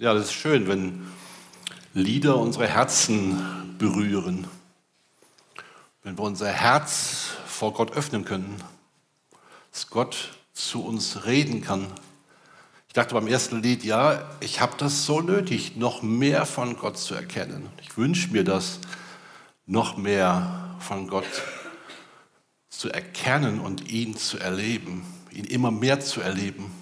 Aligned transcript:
Ja, 0.00 0.14
das 0.14 0.28
ist 0.28 0.32
schön, 0.32 0.66
wenn 0.66 1.06
Lieder 1.92 2.38
unsere 2.38 2.66
Herzen 2.66 3.76
berühren, 3.76 4.48
wenn 6.02 6.16
wir 6.16 6.24
unser 6.24 6.48
Herz 6.48 7.32
vor 7.46 7.74
Gott 7.74 7.92
öffnen 7.92 8.24
können, 8.24 8.64
dass 9.70 9.90
Gott 9.90 10.38
zu 10.54 10.82
uns 10.82 11.26
reden 11.26 11.60
kann. 11.60 11.86
Ich 12.88 12.94
dachte 12.94 13.12
beim 13.12 13.26
ersten 13.26 13.62
Lied, 13.62 13.84
ja, 13.84 14.26
ich 14.40 14.62
habe 14.62 14.72
das 14.78 15.04
so 15.04 15.20
nötig, 15.20 15.76
noch 15.76 16.00
mehr 16.00 16.46
von 16.46 16.78
Gott 16.78 16.96
zu 16.96 17.14
erkennen. 17.14 17.68
Ich 17.82 17.98
wünsche 17.98 18.30
mir 18.30 18.42
das, 18.42 18.80
noch 19.66 19.98
mehr 19.98 20.78
von 20.78 21.08
Gott 21.08 21.26
zu 22.70 22.88
erkennen 22.88 23.60
und 23.60 23.90
ihn 23.90 24.16
zu 24.16 24.38
erleben, 24.38 25.04
ihn 25.30 25.44
immer 25.44 25.70
mehr 25.70 26.00
zu 26.00 26.22
erleben. 26.22 26.72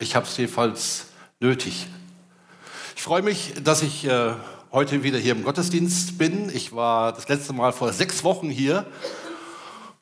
Ich 0.00 0.16
habe 0.16 0.26
es 0.26 0.36
jedenfalls 0.36 1.10
nötig. 1.38 1.86
Ich 2.96 3.02
freue 3.02 3.20
mich, 3.20 3.52
dass 3.62 3.82
ich 3.82 4.06
äh, 4.06 4.32
heute 4.72 5.02
wieder 5.02 5.18
hier 5.18 5.32
im 5.32 5.44
Gottesdienst 5.44 6.16
bin. 6.16 6.48
Ich 6.48 6.74
war 6.74 7.12
das 7.12 7.28
letzte 7.28 7.52
Mal 7.52 7.72
vor 7.72 7.92
sechs 7.92 8.24
Wochen 8.24 8.48
hier 8.48 8.86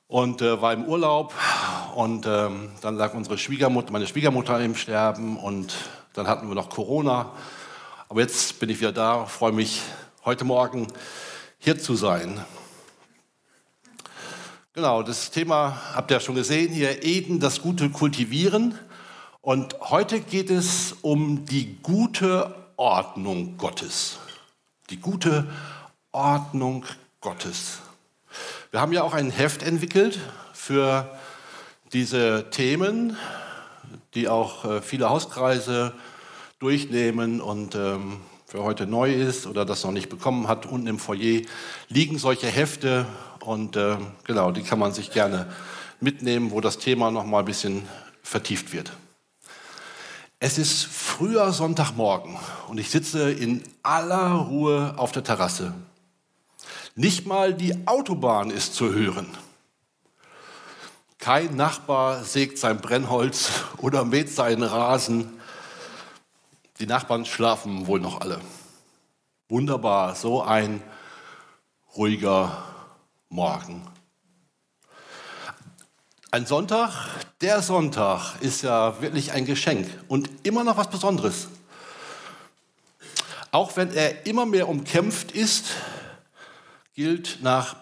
und 0.07 0.43
äh, 0.43 0.63
war 0.63 0.73
im 0.73 0.85
Urlaub 0.85 1.35
und 1.97 2.25
ähm, 2.27 2.71
dann 2.83 2.97
lag 2.97 3.15
unsere 3.15 3.37
Schwiegermutter, 3.37 3.91
meine 3.91 4.07
Schwiegermutter 4.07 4.61
im 4.61 4.77
Sterben 4.77 5.37
und 5.37 5.75
dann 6.13 6.29
hatten 6.29 6.47
wir 6.47 6.55
noch 6.55 6.71
Corona. 6.71 7.33
Aber 8.09 8.21
jetzt 8.21 8.61
bin 8.61 8.71
ich 8.71 8.79
wieder 8.79 8.93
da, 8.93 9.27
freue 9.27 9.53
mich 9.53 9.83
heute 10.25 10.45
Morgen 10.45 10.87
hier 11.59 11.81
zu 11.81 11.97
sein. 11.97 12.45
Genau, 14.73 15.03
das 15.03 15.33
Thema 15.33 15.81
habt 15.95 16.13
ihr 16.13 16.19
ja 16.19 16.21
schon 16.21 16.37
gesehen 16.37 16.73
hier, 16.73 17.05
Eden, 17.05 17.41
das 17.41 17.61
Gute 17.61 17.91
kultivieren. 17.91 18.79
Und 19.45 19.79
heute 19.91 20.21
geht 20.21 20.49
es 20.49 20.97
um 21.03 21.45
die 21.45 21.77
gute 21.83 22.55
Ordnung 22.79 23.59
Gottes. 23.59 24.17
Die 24.89 24.99
gute 24.99 25.47
Ordnung 26.13 26.87
Gottes. 27.21 27.81
Wir 28.71 28.81
haben 28.81 28.95
ja 28.95 29.03
auch 29.03 29.13
ein 29.13 29.31
Heft 29.31 29.63
entwickelt 29.63 30.19
für 30.55 31.15
diese 31.93 32.49
Themen, 32.53 33.19
die 34.15 34.29
auch 34.29 34.65
äh, 34.65 34.81
viele 34.81 35.11
Hauskreise 35.11 35.93
durchnehmen 36.59 37.43
und 37.43 37.75
ähm, 37.75 38.21
wer 38.51 38.63
heute 38.63 38.87
neu 38.87 39.13
ist 39.13 39.47
oder 39.47 39.67
das 39.67 39.85
noch 39.85 39.93
nicht 39.93 40.09
bekommen 40.09 40.49
hat, 40.49 40.65
unten 40.65 40.87
im 40.87 40.99
Foyer 40.99 41.43
liegen 41.91 42.17
solche 42.17 42.47
Hefte 42.47 43.05
und 43.41 43.77
äh, 43.77 43.99
genau, 44.25 44.53
die 44.53 44.63
kann 44.63 44.79
man 44.79 44.95
sich 44.95 45.11
gerne 45.11 45.53
mitnehmen, 46.01 46.51
wo 46.51 46.63
das 46.63 46.79
Thema 46.79 47.11
noch 47.11 47.27
mal 47.27 47.41
ein 47.41 47.45
bisschen 47.45 47.87
vertieft 48.23 48.73
wird. 48.73 48.91
Es 50.47 50.59
ist 50.59 50.85
früher 50.85 51.55
Sonntagmorgen 51.55 52.37
und 52.69 52.77
ich 52.77 52.91
sitze 52.91 53.33
in 53.33 53.65
aller 53.83 54.33
Ruhe 54.33 54.93
auf 54.99 55.11
der 55.11 55.25
Terrasse. 55.25 55.73
Nicht 56.95 57.27
mal 57.27 57.55
die 57.55 57.87
Autobahn 57.87 58.51
ist 58.51 58.75
zu 58.75 58.93
hören. 58.93 59.27
Kein 61.17 61.57
Nachbar 61.57 62.25
sägt 62.25 62.59
sein 62.59 62.77
Brennholz 62.77 63.53
oder 63.79 64.05
mäht 64.05 64.29
seinen 64.29 64.65
Rasen. 64.65 65.33
Die 66.79 66.87
Nachbarn 66.87 67.25
schlafen 67.25 67.87
wohl 67.87 68.01
noch 68.01 68.21
alle. 68.21 68.39
Wunderbar, 69.49 70.15
so 70.15 70.43
ein 70.43 70.83
ruhiger 71.97 72.63
Morgen. 73.31 73.94
Ein 76.35 76.47
Sonntag, 76.47 76.91
der 77.43 77.63
Sonntag 77.63 78.41
ist 78.41 78.63
ja 78.63 79.01
wirklich 79.01 79.31
ein 79.31 79.45
Geschenk 79.45 79.87
und 80.09 80.29
immer 80.43 80.65
noch 80.65 80.77
was 80.77 80.91
Besonderes. 80.91 81.47
Auch 83.53 83.77
wenn 83.77 83.95
er 83.95 84.27
immer 84.27 84.45
mehr 84.45 84.69
umkämpft 84.69 85.31
ist, 85.31 85.67
gilt 86.93 87.39
nach 87.41 87.77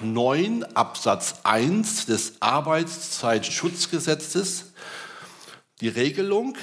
9 0.00 0.62
Absatz 0.76 1.40
1 1.42 2.06
des 2.06 2.34
Arbeitszeitschutzgesetzes 2.38 4.66
die 5.80 5.88
Regelung, 5.88 6.56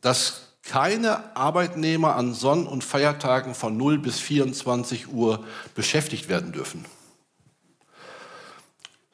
dass 0.00 0.40
keine 0.64 1.36
Arbeitnehmer 1.36 2.16
an 2.16 2.34
Sonn- 2.34 2.66
und 2.66 2.82
Feiertagen 2.82 3.54
von 3.54 3.76
0 3.76 3.98
bis 3.98 4.18
24 4.18 5.12
Uhr 5.12 5.44
beschäftigt 5.76 6.28
werden 6.28 6.50
dürfen. 6.50 6.84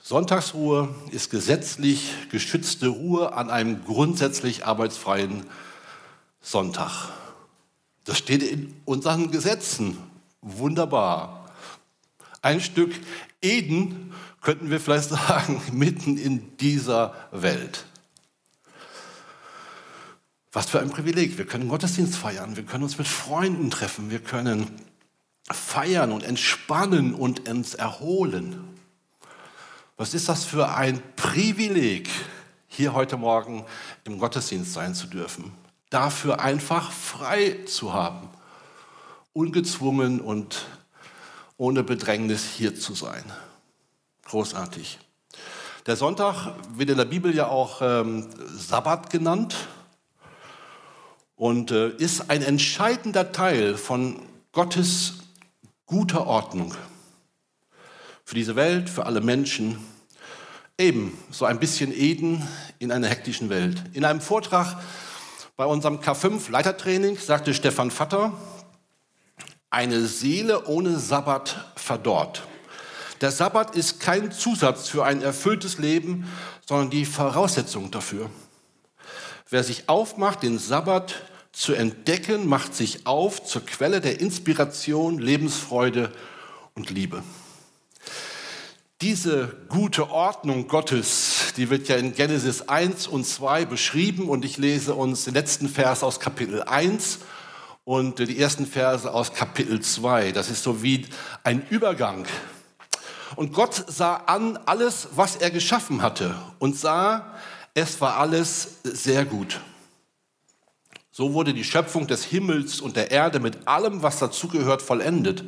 Sonntagsruhe 0.06 0.94
ist 1.12 1.30
gesetzlich 1.30 2.12
geschützte 2.30 2.88
Ruhe 2.88 3.32
an 3.32 3.48
einem 3.48 3.86
grundsätzlich 3.86 4.66
arbeitsfreien 4.66 5.44
Sonntag. 6.42 7.08
Das 8.04 8.18
steht 8.18 8.42
in 8.42 8.76
unseren 8.84 9.30
Gesetzen. 9.30 9.96
Wunderbar. 10.42 11.48
Ein 12.42 12.60
Stück 12.60 12.92
Eden 13.40 14.12
könnten 14.42 14.68
wir 14.68 14.78
vielleicht 14.78 15.08
sagen, 15.08 15.62
mitten 15.72 16.18
in 16.18 16.54
dieser 16.58 17.14
Welt. 17.32 17.86
Was 20.52 20.66
für 20.66 20.80
ein 20.80 20.90
Privileg. 20.90 21.38
Wir 21.38 21.46
können 21.46 21.70
Gottesdienst 21.70 22.14
feiern, 22.14 22.56
wir 22.56 22.64
können 22.64 22.84
uns 22.84 22.98
mit 22.98 23.08
Freunden 23.08 23.70
treffen, 23.70 24.10
wir 24.10 24.20
können 24.20 24.70
feiern 25.50 26.12
und 26.12 26.24
entspannen 26.24 27.14
und 27.14 27.48
uns 27.48 27.72
erholen. 27.72 28.73
Was 29.96 30.12
ist 30.12 30.28
das 30.28 30.44
für 30.44 30.74
ein 30.74 31.00
Privileg, 31.14 32.10
hier 32.66 32.94
heute 32.94 33.16
Morgen 33.16 33.64
im 34.02 34.18
Gottesdienst 34.18 34.72
sein 34.72 34.92
zu 34.92 35.06
dürfen? 35.06 35.52
Dafür 35.88 36.40
einfach 36.40 36.90
frei 36.90 37.60
zu 37.66 37.92
haben, 37.92 38.28
ungezwungen 39.32 40.20
und 40.20 40.66
ohne 41.58 41.84
Bedrängnis 41.84 42.42
hier 42.44 42.74
zu 42.74 42.94
sein. 42.94 43.22
Großartig. 44.24 44.98
Der 45.86 45.94
Sonntag 45.94 46.54
wird 46.74 46.90
in 46.90 46.96
der 46.96 47.04
Bibel 47.04 47.32
ja 47.32 47.46
auch 47.46 47.80
ähm, 47.80 48.28
Sabbat 48.48 49.10
genannt 49.10 49.54
und 51.36 51.70
äh, 51.70 51.90
ist 51.90 52.30
ein 52.30 52.42
entscheidender 52.42 53.30
Teil 53.30 53.76
von 53.76 54.20
Gottes 54.50 55.18
guter 55.86 56.26
Ordnung 56.26 56.74
für 58.24 58.34
diese 58.34 58.56
Welt, 58.56 58.88
für 58.88 59.06
alle 59.06 59.20
Menschen. 59.20 59.78
Eben 60.78 61.16
so 61.30 61.44
ein 61.44 61.60
bisschen 61.60 61.92
Eden 61.92 62.46
in 62.78 62.90
einer 62.90 63.08
hektischen 63.08 63.50
Welt. 63.50 63.82
In 63.92 64.04
einem 64.04 64.20
Vortrag 64.20 64.76
bei 65.56 65.64
unserem 65.64 66.00
K5 66.00 66.50
Leitertraining 66.50 67.16
sagte 67.16 67.54
Stefan 67.54 67.90
Vatter, 67.90 68.32
eine 69.70 70.06
Seele 70.06 70.66
ohne 70.66 70.98
Sabbat 70.98 71.72
verdorrt. 71.76 72.42
Der 73.20 73.30
Sabbat 73.30 73.76
ist 73.76 74.00
kein 74.00 74.32
Zusatz 74.32 74.88
für 74.88 75.04
ein 75.04 75.22
erfülltes 75.22 75.78
Leben, 75.78 76.30
sondern 76.66 76.90
die 76.90 77.04
Voraussetzung 77.04 77.90
dafür. 77.90 78.30
Wer 79.50 79.62
sich 79.62 79.88
aufmacht, 79.88 80.42
den 80.42 80.58
Sabbat 80.58 81.22
zu 81.52 81.74
entdecken, 81.74 82.48
macht 82.48 82.74
sich 82.74 83.06
auf 83.06 83.44
zur 83.44 83.64
Quelle 83.64 84.00
der 84.00 84.20
Inspiration, 84.20 85.18
Lebensfreude 85.18 86.12
und 86.74 86.90
Liebe. 86.90 87.22
Diese 89.00 89.48
gute 89.68 90.10
Ordnung 90.10 90.68
Gottes, 90.68 91.52
die 91.56 91.68
wird 91.68 91.88
ja 91.88 91.96
in 91.96 92.14
Genesis 92.14 92.68
1 92.68 93.08
und 93.08 93.26
2 93.26 93.64
beschrieben 93.64 94.28
und 94.28 94.44
ich 94.44 94.56
lese 94.56 94.94
uns 94.94 95.24
den 95.24 95.34
letzten 95.34 95.68
Vers 95.68 96.04
aus 96.04 96.20
Kapitel 96.20 96.62
1 96.62 97.18
und 97.82 98.20
die 98.20 98.38
ersten 98.38 98.66
Verse 98.66 99.12
aus 99.12 99.32
Kapitel 99.32 99.80
2. 99.80 100.30
Das 100.30 100.48
ist 100.48 100.62
so 100.62 100.82
wie 100.84 101.06
ein 101.42 101.66
Übergang. 101.70 102.24
Und 103.34 103.52
Gott 103.52 103.74
sah 103.88 104.14
an 104.14 104.58
alles, 104.64 105.08
was 105.16 105.34
er 105.36 105.50
geschaffen 105.50 106.00
hatte 106.00 106.36
und 106.60 106.78
sah, 106.78 107.34
es 107.74 108.00
war 108.00 108.16
alles 108.18 108.78
sehr 108.84 109.24
gut. 109.24 109.60
So 111.10 111.34
wurde 111.34 111.52
die 111.52 111.64
Schöpfung 111.64 112.06
des 112.06 112.22
Himmels 112.24 112.80
und 112.80 112.94
der 112.94 113.10
Erde 113.10 113.40
mit 113.40 113.66
allem, 113.66 114.02
was 114.02 114.20
dazugehört, 114.20 114.82
vollendet. 114.82 115.44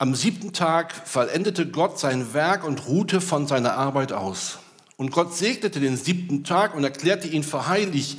Am 0.00 0.14
siebten 0.14 0.52
Tag 0.52 0.94
vollendete 0.94 1.66
Gott 1.66 1.98
sein 1.98 2.32
Werk 2.32 2.62
und 2.62 2.86
ruhte 2.86 3.20
von 3.20 3.48
seiner 3.48 3.74
Arbeit 3.74 4.12
aus. 4.12 4.60
Und 4.96 5.10
Gott 5.10 5.34
segnete 5.34 5.80
den 5.80 5.96
siebten 5.96 6.44
Tag 6.44 6.76
und 6.76 6.84
erklärte 6.84 7.26
ihn 7.26 7.42
für 7.42 7.66
heilig, 7.66 8.16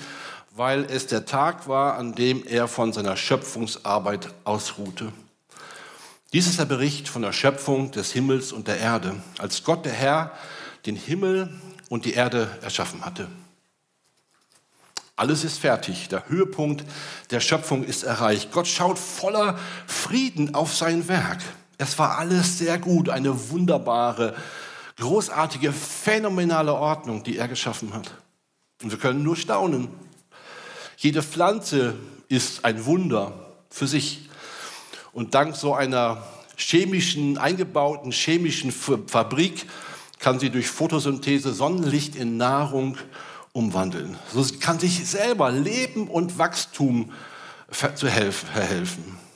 weil 0.54 0.84
es 0.84 1.08
der 1.08 1.24
Tag 1.24 1.70
war, 1.70 1.98
an 1.98 2.16
dem 2.16 2.46
er 2.46 2.68
von 2.68 2.92
seiner 2.92 3.16
Schöpfungsarbeit 3.16 4.28
ausruhte. 4.44 5.14
Dies 6.34 6.48
ist 6.48 6.60
der 6.60 6.66
Bericht 6.66 7.08
von 7.08 7.22
der 7.22 7.31
Schöpfung 7.31 7.92
des 7.92 8.12
Himmels 8.12 8.52
und 8.52 8.68
der 8.68 8.78
Erde, 8.78 9.16
als 9.38 9.64
Gott 9.64 9.86
der 9.86 9.94
Herr 9.94 10.34
den 10.86 10.98
Himmel 10.98 11.50
und 11.88 12.04
die 12.04 12.14
Erde 12.14 12.50
erschaffen 12.62 13.06
hatte. 13.06 13.30
Alles 15.16 15.46
ist 15.46 15.60
fertig. 15.60 16.10
Der 16.10 16.28
Höhepunkt 16.28 16.84
der 17.31 17.40
Schöpfung 17.40 17.86
ist 17.86 18.04
erreicht. 18.04 18.52
Gott 18.52 18.68
schaut 18.68 19.00
voller 19.00 19.58
Frieden 19.88 20.56
auf 20.56 20.76
sein 20.76 21.08
Werk. 21.08 21.40
Es 21.81 21.98
war 21.98 22.18
alles 22.18 22.58
sehr 22.58 22.78
gut, 22.78 23.08
eine 23.08 23.50
wunderbare, 23.50 24.36
großartige, 24.98 25.72
phänomenale 25.72 26.74
Ordnung, 26.74 27.24
die 27.24 27.38
er 27.38 27.48
geschaffen 27.48 27.94
hat. 27.94 28.14
Und 28.84 28.92
wir 28.92 29.00
können 29.00 29.24
nur 29.24 29.38
staunen. 29.38 29.88
Jede 30.98 31.24
Pflanze 31.24 31.96
ist 32.28 32.66
ein 32.66 32.86
Wunder 32.86 33.31
für 33.70 33.88
sich. 33.88 34.30
Und 35.14 35.34
dank 35.36 35.56
so 35.56 35.74
einer 35.74 36.22
chemischen, 36.58 37.38
eingebauten 37.38 38.12
chemischen 38.12 38.74
Fabrik 38.74 39.66
kann 40.20 40.38
sie 40.38 40.50
durch 40.50 40.68
Photosynthese 40.68 41.54
Sonnenlicht 41.54 42.18
in 42.18 42.36
Nahrung 42.36 42.98
umwandeln. 43.54 44.18
So 44.34 44.46
kann 44.60 44.80
sich 44.80 45.08
selber 45.08 45.50
Leben 45.50 46.10
und 46.10 46.38
Wachstum 46.38 47.14
verhelfen. 47.72 49.29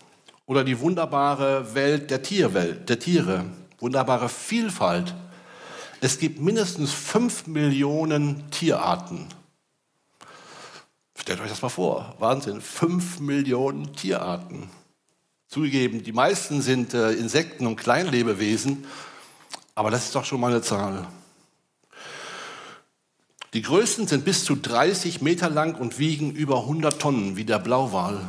Oder 0.45 0.63
die 0.63 0.79
wunderbare 0.79 1.73
Welt 1.73 2.11
der 2.11 2.21
Tierwelt, 2.21 2.89
der 2.89 2.99
Tiere, 2.99 3.45
wunderbare 3.79 4.29
Vielfalt. 4.29 5.13
Es 6.01 6.19
gibt 6.19 6.41
mindestens 6.41 6.91
fünf 6.91 7.47
Millionen 7.47 8.49
Tierarten. 8.51 9.27
Stellt 11.17 11.39
euch 11.39 11.49
das 11.49 11.61
mal 11.61 11.69
vor, 11.69 12.15
Wahnsinn, 12.19 12.59
fünf 12.59 13.21
Millionen 13.21 13.93
Tierarten. 13.93 14.69
Zugegeben, 15.47 16.03
die 16.03 16.11
meisten 16.11 16.61
sind 16.61 16.93
äh, 16.93 17.11
Insekten 17.11 17.67
und 17.67 17.77
Kleinlebewesen, 17.77 18.85
aber 19.75 19.91
das 19.91 20.05
ist 20.05 20.15
doch 20.15 20.25
schon 20.25 20.41
mal 20.41 20.51
eine 20.51 20.61
Zahl. 20.61 21.07
Die 23.53 23.61
größten 23.61 24.07
sind 24.07 24.25
bis 24.25 24.43
zu 24.45 24.55
30 24.55 25.21
Meter 25.21 25.49
lang 25.49 25.75
und 25.75 25.99
wiegen 25.99 26.31
über 26.31 26.61
100 26.61 26.99
Tonnen, 26.99 27.37
wie 27.37 27.45
der 27.45 27.59
Blauwal. 27.59 28.19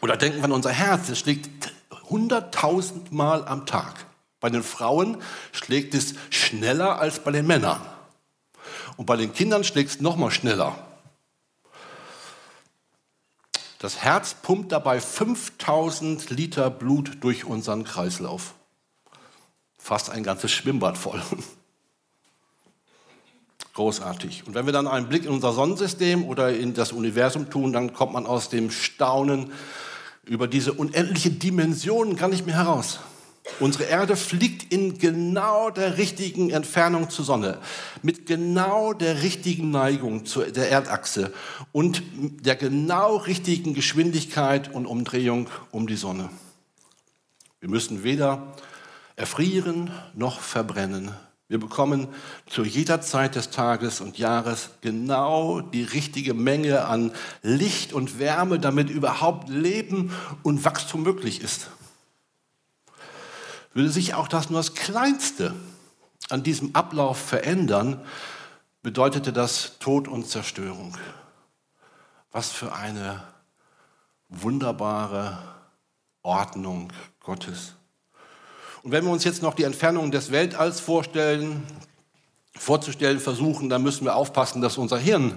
Oder 0.00 0.16
denken 0.16 0.38
wir 0.38 0.44
an 0.44 0.52
unser 0.52 0.70
Herz, 0.70 1.08
es 1.08 1.18
schlägt 1.18 1.72
100.000 2.10 3.12
Mal 3.12 3.46
am 3.46 3.66
Tag. 3.66 4.06
Bei 4.40 4.50
den 4.50 4.62
Frauen 4.62 5.22
schlägt 5.52 5.94
es 5.94 6.14
schneller 6.30 7.00
als 7.00 7.20
bei 7.20 7.30
den 7.30 7.46
Männern. 7.46 7.80
Und 8.96 9.06
bei 9.06 9.16
den 9.16 9.32
Kindern 9.32 9.64
schlägt 9.64 9.90
es 9.90 10.00
noch 10.00 10.16
mal 10.16 10.30
schneller. 10.30 10.76
Das 13.78 13.98
Herz 13.98 14.34
pumpt 14.34 14.72
dabei 14.72 15.00
5000 15.00 16.30
Liter 16.30 16.70
Blut 16.70 17.22
durch 17.22 17.44
unseren 17.44 17.84
Kreislauf. 17.84 18.54
Fast 19.78 20.10
ein 20.10 20.22
ganzes 20.22 20.50
Schwimmbad 20.50 20.96
voll. 20.96 21.22
Großartig. 23.76 24.44
Und 24.46 24.54
wenn 24.54 24.64
wir 24.64 24.72
dann 24.72 24.86
einen 24.86 25.06
Blick 25.06 25.26
in 25.26 25.30
unser 25.30 25.52
Sonnensystem 25.52 26.24
oder 26.24 26.48
in 26.48 26.72
das 26.72 26.92
Universum 26.92 27.50
tun, 27.50 27.74
dann 27.74 27.92
kommt 27.92 28.14
man 28.14 28.24
aus 28.24 28.48
dem 28.48 28.70
Staunen 28.70 29.52
über 30.24 30.48
diese 30.48 30.72
unendliche 30.72 31.28
Dimension 31.28 32.16
gar 32.16 32.28
nicht 32.28 32.46
mehr 32.46 32.54
heraus. 32.54 33.00
Unsere 33.60 33.84
Erde 33.84 34.16
fliegt 34.16 34.72
in 34.72 34.96
genau 34.96 35.68
der 35.68 35.98
richtigen 35.98 36.48
Entfernung 36.48 37.10
zur 37.10 37.26
Sonne, 37.26 37.58
mit 38.00 38.24
genau 38.24 38.94
der 38.94 39.22
richtigen 39.22 39.70
Neigung 39.72 40.24
zur 40.24 40.46
der 40.46 40.70
Erdachse 40.70 41.34
und 41.72 42.02
der 42.16 42.56
genau 42.56 43.16
richtigen 43.16 43.74
Geschwindigkeit 43.74 44.72
und 44.72 44.86
Umdrehung 44.86 45.48
um 45.70 45.86
die 45.86 45.96
Sonne. 45.96 46.30
Wir 47.60 47.68
müssen 47.68 48.04
weder 48.04 48.54
erfrieren 49.16 49.90
noch 50.14 50.40
verbrennen. 50.40 51.12
Wir 51.48 51.60
bekommen 51.60 52.08
zu 52.46 52.64
jeder 52.64 53.00
Zeit 53.00 53.36
des 53.36 53.50
Tages 53.50 54.00
und 54.00 54.18
Jahres 54.18 54.70
genau 54.80 55.60
die 55.60 55.84
richtige 55.84 56.34
Menge 56.34 56.86
an 56.86 57.12
Licht 57.42 57.92
und 57.92 58.18
Wärme, 58.18 58.58
damit 58.58 58.90
überhaupt 58.90 59.48
Leben 59.48 60.12
und 60.42 60.64
Wachstum 60.64 61.04
möglich 61.04 61.42
ist. 61.42 61.70
Würde 63.74 63.90
sich 63.90 64.14
auch 64.14 64.26
das 64.26 64.50
nur 64.50 64.58
das 64.58 64.74
Kleinste 64.74 65.54
an 66.28 66.42
diesem 66.42 66.74
Ablauf 66.74 67.18
verändern, 67.18 68.04
bedeutete 68.82 69.32
das 69.32 69.78
Tod 69.78 70.08
und 70.08 70.26
Zerstörung. 70.26 70.96
Was 72.32 72.50
für 72.50 72.72
eine 72.74 73.22
wunderbare 74.28 75.38
Ordnung 76.22 76.92
Gottes. 77.20 77.75
Und 78.86 78.92
wenn 78.92 79.04
wir 79.04 79.10
uns 79.10 79.24
jetzt 79.24 79.42
noch 79.42 79.54
die 79.54 79.64
Entfernung 79.64 80.12
des 80.12 80.30
Weltalls 80.30 80.78
vorstellen, 80.78 81.64
vorzustellen 82.54 83.18
versuchen, 83.18 83.68
dann 83.68 83.82
müssen 83.82 84.04
wir 84.04 84.14
aufpassen, 84.14 84.62
dass 84.62 84.78
unser 84.78 84.96
Hirn 84.96 85.34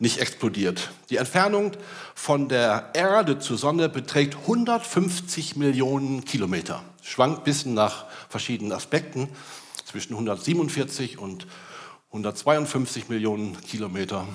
nicht 0.00 0.18
explodiert. 0.18 0.90
Die 1.08 1.18
Entfernung 1.18 1.70
von 2.16 2.48
der 2.48 2.90
Erde 2.94 3.38
zur 3.38 3.58
Sonne 3.58 3.88
beträgt 3.88 4.34
150 4.38 5.54
Millionen 5.54 6.24
Kilometer. 6.24 6.82
Schwankt 7.00 7.38
ein 7.38 7.44
bisschen 7.44 7.74
nach 7.74 8.06
verschiedenen 8.28 8.72
Aspekten, 8.72 9.28
zwischen 9.84 10.14
147 10.14 11.16
und 11.16 11.46
152 12.08 13.08
Millionen 13.08 13.60
Kilometer. 13.60 14.26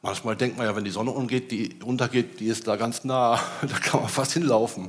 Manchmal 0.00 0.34
denkt 0.34 0.56
man 0.56 0.64
ja, 0.64 0.74
wenn 0.76 0.84
die 0.84 0.90
Sonne 0.90 1.10
umgeht, 1.10 1.50
die 1.50 1.78
untergeht, 1.84 2.40
die 2.40 2.46
ist 2.46 2.66
da 2.66 2.76
ganz 2.76 3.04
nah, 3.04 3.38
da 3.60 3.78
kann 3.80 4.00
man 4.00 4.08
fast 4.08 4.32
hinlaufen. 4.32 4.88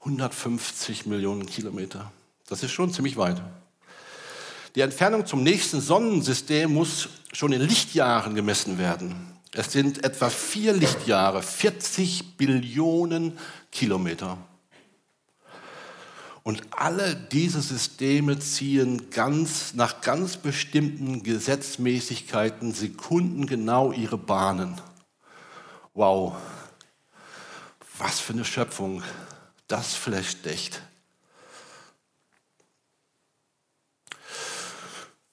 150 0.00 1.06
Millionen 1.06 1.46
Kilometer. 1.46 2.10
Das 2.48 2.62
ist 2.62 2.72
schon 2.72 2.92
ziemlich 2.92 3.16
weit. 3.16 3.40
Die 4.74 4.80
Entfernung 4.80 5.26
zum 5.26 5.42
nächsten 5.42 5.80
Sonnensystem 5.80 6.72
muss 6.72 7.08
schon 7.32 7.52
in 7.52 7.60
Lichtjahren 7.60 8.34
gemessen 8.34 8.78
werden. 8.78 9.14
Es 9.52 9.72
sind 9.72 10.04
etwa 10.04 10.30
vier 10.30 10.72
Lichtjahre, 10.72 11.42
40 11.42 12.36
Billionen 12.36 13.36
Kilometer. 13.72 14.38
Und 16.42 16.62
alle 16.70 17.14
diese 17.14 17.60
Systeme 17.60 18.38
ziehen 18.38 19.10
ganz, 19.10 19.74
nach 19.74 20.00
ganz 20.00 20.36
bestimmten 20.36 21.22
Gesetzmäßigkeiten 21.22 22.72
sekundengenau 22.72 23.92
ihre 23.92 24.16
Bahnen. 24.16 24.80
Wow, 25.94 26.36
was 27.98 28.20
für 28.20 28.32
eine 28.32 28.44
Schöpfung 28.44 29.02
das 29.70 29.94
flasht 29.94 30.46
echt. 30.46 30.82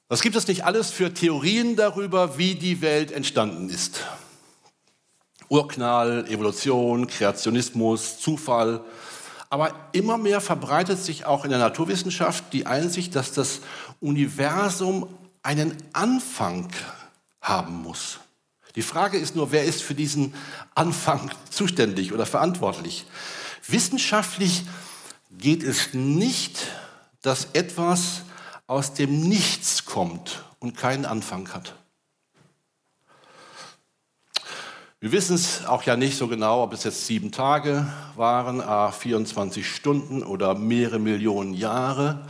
Was 0.09 0.21
gibt 0.21 0.35
es 0.35 0.47
nicht 0.47 0.63
alles 0.63 0.91
für 0.91 1.13
Theorien 1.13 1.75
darüber, 1.75 2.37
wie 2.37 2.55
die 2.55 2.81
Welt 2.81 3.11
entstanden 3.11 3.69
ist? 3.69 4.05
Urknall, 5.49 6.25
Evolution, 6.29 7.07
Kreationismus, 7.07 8.19
Zufall. 8.19 8.83
Aber 9.49 9.73
immer 9.91 10.17
mehr 10.17 10.39
verbreitet 10.39 10.99
sich 10.99 11.25
auch 11.25 11.43
in 11.43 11.49
der 11.49 11.59
Naturwissenschaft 11.59 12.45
die 12.53 12.65
Einsicht, 12.65 13.15
dass 13.15 13.33
das 13.33 13.61
Universum 13.99 15.09
einen 15.41 15.75
Anfang 15.93 16.69
haben 17.41 17.81
muss. 17.81 18.19
Die 18.75 18.81
Frage 18.81 19.17
ist 19.17 19.35
nur, 19.35 19.51
wer 19.51 19.65
ist 19.65 19.81
für 19.81 19.95
diesen 19.95 20.33
Anfang 20.75 21.31
zuständig 21.49 22.13
oder 22.13 22.25
verantwortlich? 22.25 23.05
Wissenschaftlich 23.67 24.63
geht 25.31 25.63
es 25.63 25.93
nicht, 25.93 26.67
dass 27.21 27.49
etwas 27.53 28.21
aus 28.65 28.93
dem 28.93 29.21
Nichts 29.27 29.85
kommt 29.85 30.43
und 30.59 30.77
keinen 30.77 31.05
Anfang 31.05 31.53
hat. 31.53 31.75
Wir 34.99 35.11
wissen 35.11 35.35
es 35.35 35.65
auch 35.65 35.83
ja 35.83 35.95
nicht 35.95 36.17
so 36.17 36.27
genau, 36.27 36.63
ob 36.63 36.73
es 36.73 36.83
jetzt 36.83 37.05
sieben 37.05 37.31
Tage 37.31 37.87
waren, 38.15 38.63
24 38.91 39.69
Stunden 39.69 40.23
oder 40.23 40.55
mehrere 40.55 40.97
Millionen 40.97 41.53
Jahre. 41.53 42.25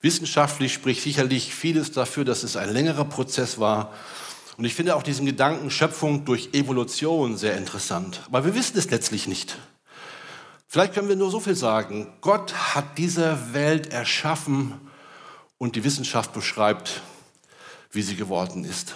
Wissenschaftlich 0.00 0.72
spricht 0.72 1.02
sicherlich 1.02 1.54
vieles 1.54 1.92
dafür, 1.92 2.24
dass 2.24 2.42
es 2.42 2.56
ein 2.56 2.72
längerer 2.72 3.04
Prozess 3.04 3.60
war. 3.60 3.92
Und 4.56 4.64
ich 4.64 4.74
finde 4.74 4.96
auch 4.96 5.04
diesen 5.04 5.24
Gedanken 5.24 5.70
Schöpfung 5.70 6.24
durch 6.24 6.50
Evolution 6.52 7.36
sehr 7.36 7.56
interessant. 7.56 8.22
Aber 8.26 8.44
wir 8.44 8.56
wissen 8.56 8.76
es 8.76 8.90
letztlich 8.90 9.28
nicht. 9.28 9.56
Vielleicht 10.72 10.94
können 10.94 11.10
wir 11.10 11.16
nur 11.16 11.30
so 11.30 11.38
viel 11.38 11.54
sagen. 11.54 12.10
Gott 12.22 12.54
hat 12.54 12.96
diese 12.96 13.52
Welt 13.52 13.92
erschaffen 13.92 14.80
und 15.58 15.76
die 15.76 15.84
Wissenschaft 15.84 16.32
beschreibt, 16.32 17.02
wie 17.90 18.00
sie 18.00 18.16
geworden 18.16 18.64
ist. 18.64 18.94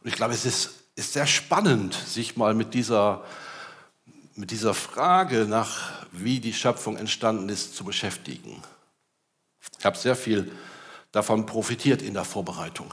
Und 0.00 0.08
ich 0.08 0.16
glaube, 0.16 0.34
es 0.34 0.44
ist, 0.44 0.70
ist 0.96 1.12
sehr 1.12 1.28
spannend, 1.28 1.94
sich 1.94 2.36
mal 2.36 2.52
mit 2.52 2.74
dieser, 2.74 3.22
mit 4.34 4.50
dieser 4.50 4.74
Frage 4.74 5.46
nach, 5.48 6.04
wie 6.10 6.40
die 6.40 6.52
Schöpfung 6.52 6.96
entstanden 6.96 7.48
ist, 7.48 7.76
zu 7.76 7.84
beschäftigen. 7.84 8.60
Ich 9.78 9.84
habe 9.84 9.96
sehr 9.96 10.16
viel 10.16 10.50
davon 11.12 11.46
profitiert 11.46 12.02
in 12.02 12.14
der 12.14 12.24
Vorbereitung. 12.24 12.92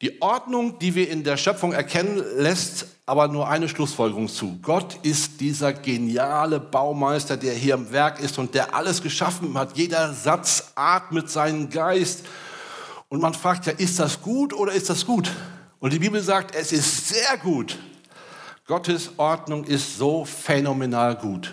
Die 0.00 0.22
Ordnung, 0.22 0.78
die 0.78 0.94
wir 0.94 1.10
in 1.10 1.22
der 1.22 1.36
Schöpfung 1.36 1.74
erkennen, 1.74 2.16
lässt 2.38 2.86
aber 3.10 3.26
nur 3.26 3.48
eine 3.48 3.68
Schlussfolgerung 3.68 4.28
zu. 4.28 4.60
Gott 4.62 5.00
ist 5.02 5.40
dieser 5.40 5.72
geniale 5.72 6.60
Baumeister, 6.60 7.36
der 7.36 7.54
hier 7.54 7.74
im 7.74 7.90
Werk 7.90 8.20
ist 8.20 8.38
und 8.38 8.54
der 8.54 8.72
alles 8.72 9.02
geschaffen 9.02 9.58
hat. 9.58 9.76
Jeder 9.76 10.14
Satz 10.14 10.70
atmet 10.76 11.28
seinen 11.28 11.70
Geist. 11.70 12.24
Und 13.08 13.20
man 13.20 13.34
fragt 13.34 13.66
ja, 13.66 13.72
ist 13.72 13.98
das 13.98 14.22
gut 14.22 14.52
oder 14.52 14.72
ist 14.72 14.90
das 14.90 15.04
gut? 15.04 15.28
Und 15.80 15.92
die 15.92 15.98
Bibel 15.98 16.22
sagt, 16.22 16.54
es 16.54 16.70
ist 16.70 17.08
sehr 17.08 17.36
gut. 17.42 17.80
Gottes 18.64 19.10
Ordnung 19.16 19.64
ist 19.64 19.98
so 19.98 20.24
phänomenal 20.24 21.16
gut. 21.16 21.52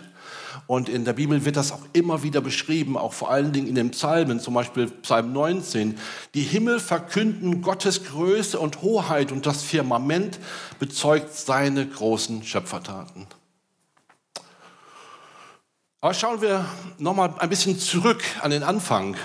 Und 0.67 0.89
in 0.89 1.05
der 1.05 1.13
Bibel 1.13 1.45
wird 1.45 1.55
das 1.55 1.71
auch 1.71 1.83
immer 1.93 2.23
wieder 2.23 2.41
beschrieben, 2.41 2.97
auch 2.97 3.13
vor 3.13 3.31
allen 3.31 3.53
Dingen 3.53 3.67
in 3.67 3.75
den 3.75 3.91
Psalmen, 3.91 4.41
zum 4.41 4.53
Beispiel 4.53 4.87
Psalm 4.87 5.31
19. 5.31 5.97
Die 6.33 6.41
Himmel 6.41 6.81
verkünden 6.81 7.61
Gottes 7.61 8.03
Größe 8.03 8.59
und 8.59 8.81
Hoheit 8.81 9.31
und 9.31 9.45
das 9.45 9.63
Firmament 9.63 10.39
bezeugt 10.77 11.33
seine 11.33 11.87
großen 11.87 12.43
Schöpfertaten. 12.43 13.27
Aber 16.01 16.13
schauen 16.13 16.41
wir 16.41 16.65
nochmal 16.97 17.33
ein 17.39 17.49
bisschen 17.49 17.79
zurück 17.79 18.21
an 18.41 18.51
den 18.51 18.63
Anfang. 18.63 19.15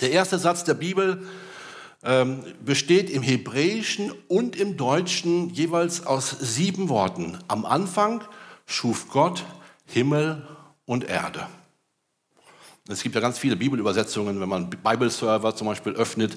Der 0.00 0.10
erste 0.10 0.38
Satz 0.38 0.64
der 0.64 0.74
Bibel 0.74 1.26
ähm, 2.02 2.42
besteht 2.64 3.08
im 3.08 3.22
Hebräischen 3.22 4.12
und 4.26 4.56
im 4.56 4.76
Deutschen 4.76 5.50
jeweils 5.50 6.06
aus 6.06 6.30
sieben 6.40 6.88
Worten. 6.88 7.38
Am 7.46 7.64
Anfang 7.64 8.24
schuf 8.66 9.08
Gott 9.08 9.44
Himmel 9.90 10.46
und 10.86 11.04
Erde. 11.04 11.46
Es 12.88 13.02
gibt 13.02 13.14
ja 13.14 13.20
ganz 13.20 13.38
viele 13.38 13.56
Bibelübersetzungen, 13.56 14.40
wenn 14.40 14.48
man 14.48 14.70
Bible-Server 14.70 15.54
zum 15.54 15.66
Beispiel 15.68 15.92
öffnet 15.92 16.36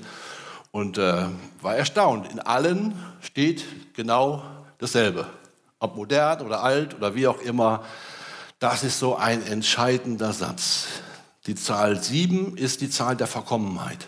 und 0.72 0.98
äh, 0.98 1.26
war 1.62 1.76
erstaunt. 1.76 2.32
In 2.32 2.40
allen 2.40 2.94
steht 3.22 3.64
genau 3.94 4.44
dasselbe. 4.78 5.28
Ob 5.80 5.96
modern 5.96 6.42
oder 6.42 6.64
alt 6.64 6.96
oder 6.96 7.16
wie 7.16 7.28
auch 7.28 7.42
immer, 7.42 7.84
das 8.60 8.84
ist 8.84 9.00
so 9.00 9.16
ein 9.16 9.46
entscheidender 9.46 10.34
Satz. 10.34 10.88
Die 11.48 11.56
Zahl 11.56 12.02
sieben 12.02 12.58
ist 12.58 12.82
die 12.82 12.90
Zahl 12.90 13.18
der 13.18 13.28
Verkommenheit. 13.28 14.08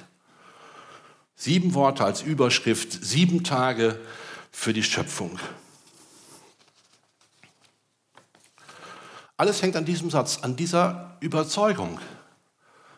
Sieben 1.35 1.73
Worte 1.73 2.03
als 2.05 2.21
Überschrift, 2.21 2.93
sieben 3.03 3.43
Tage 3.43 3.99
für 4.51 4.71
die 4.71 4.83
Schöpfung. 4.83 5.37
Alles 9.37 9.61
hängt 9.61 9.75
an 9.75 9.85
diesem 9.85 10.09
Satz, 10.09 10.39
an 10.41 10.55
dieser 10.55 11.17
Überzeugung. 11.19 11.99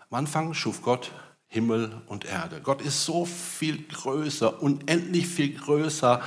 Am 0.09 0.19
Anfang 0.19 0.53
schuf 0.53 0.81
Gott 0.81 1.11
Himmel 1.47 2.01
und 2.07 2.25
Erde. 2.25 2.61
Gott 2.61 2.81
ist 2.81 3.05
so 3.05 3.25
viel 3.25 3.87
größer, 3.87 4.61
unendlich 4.61 5.27
viel 5.27 5.57
größer 5.57 6.21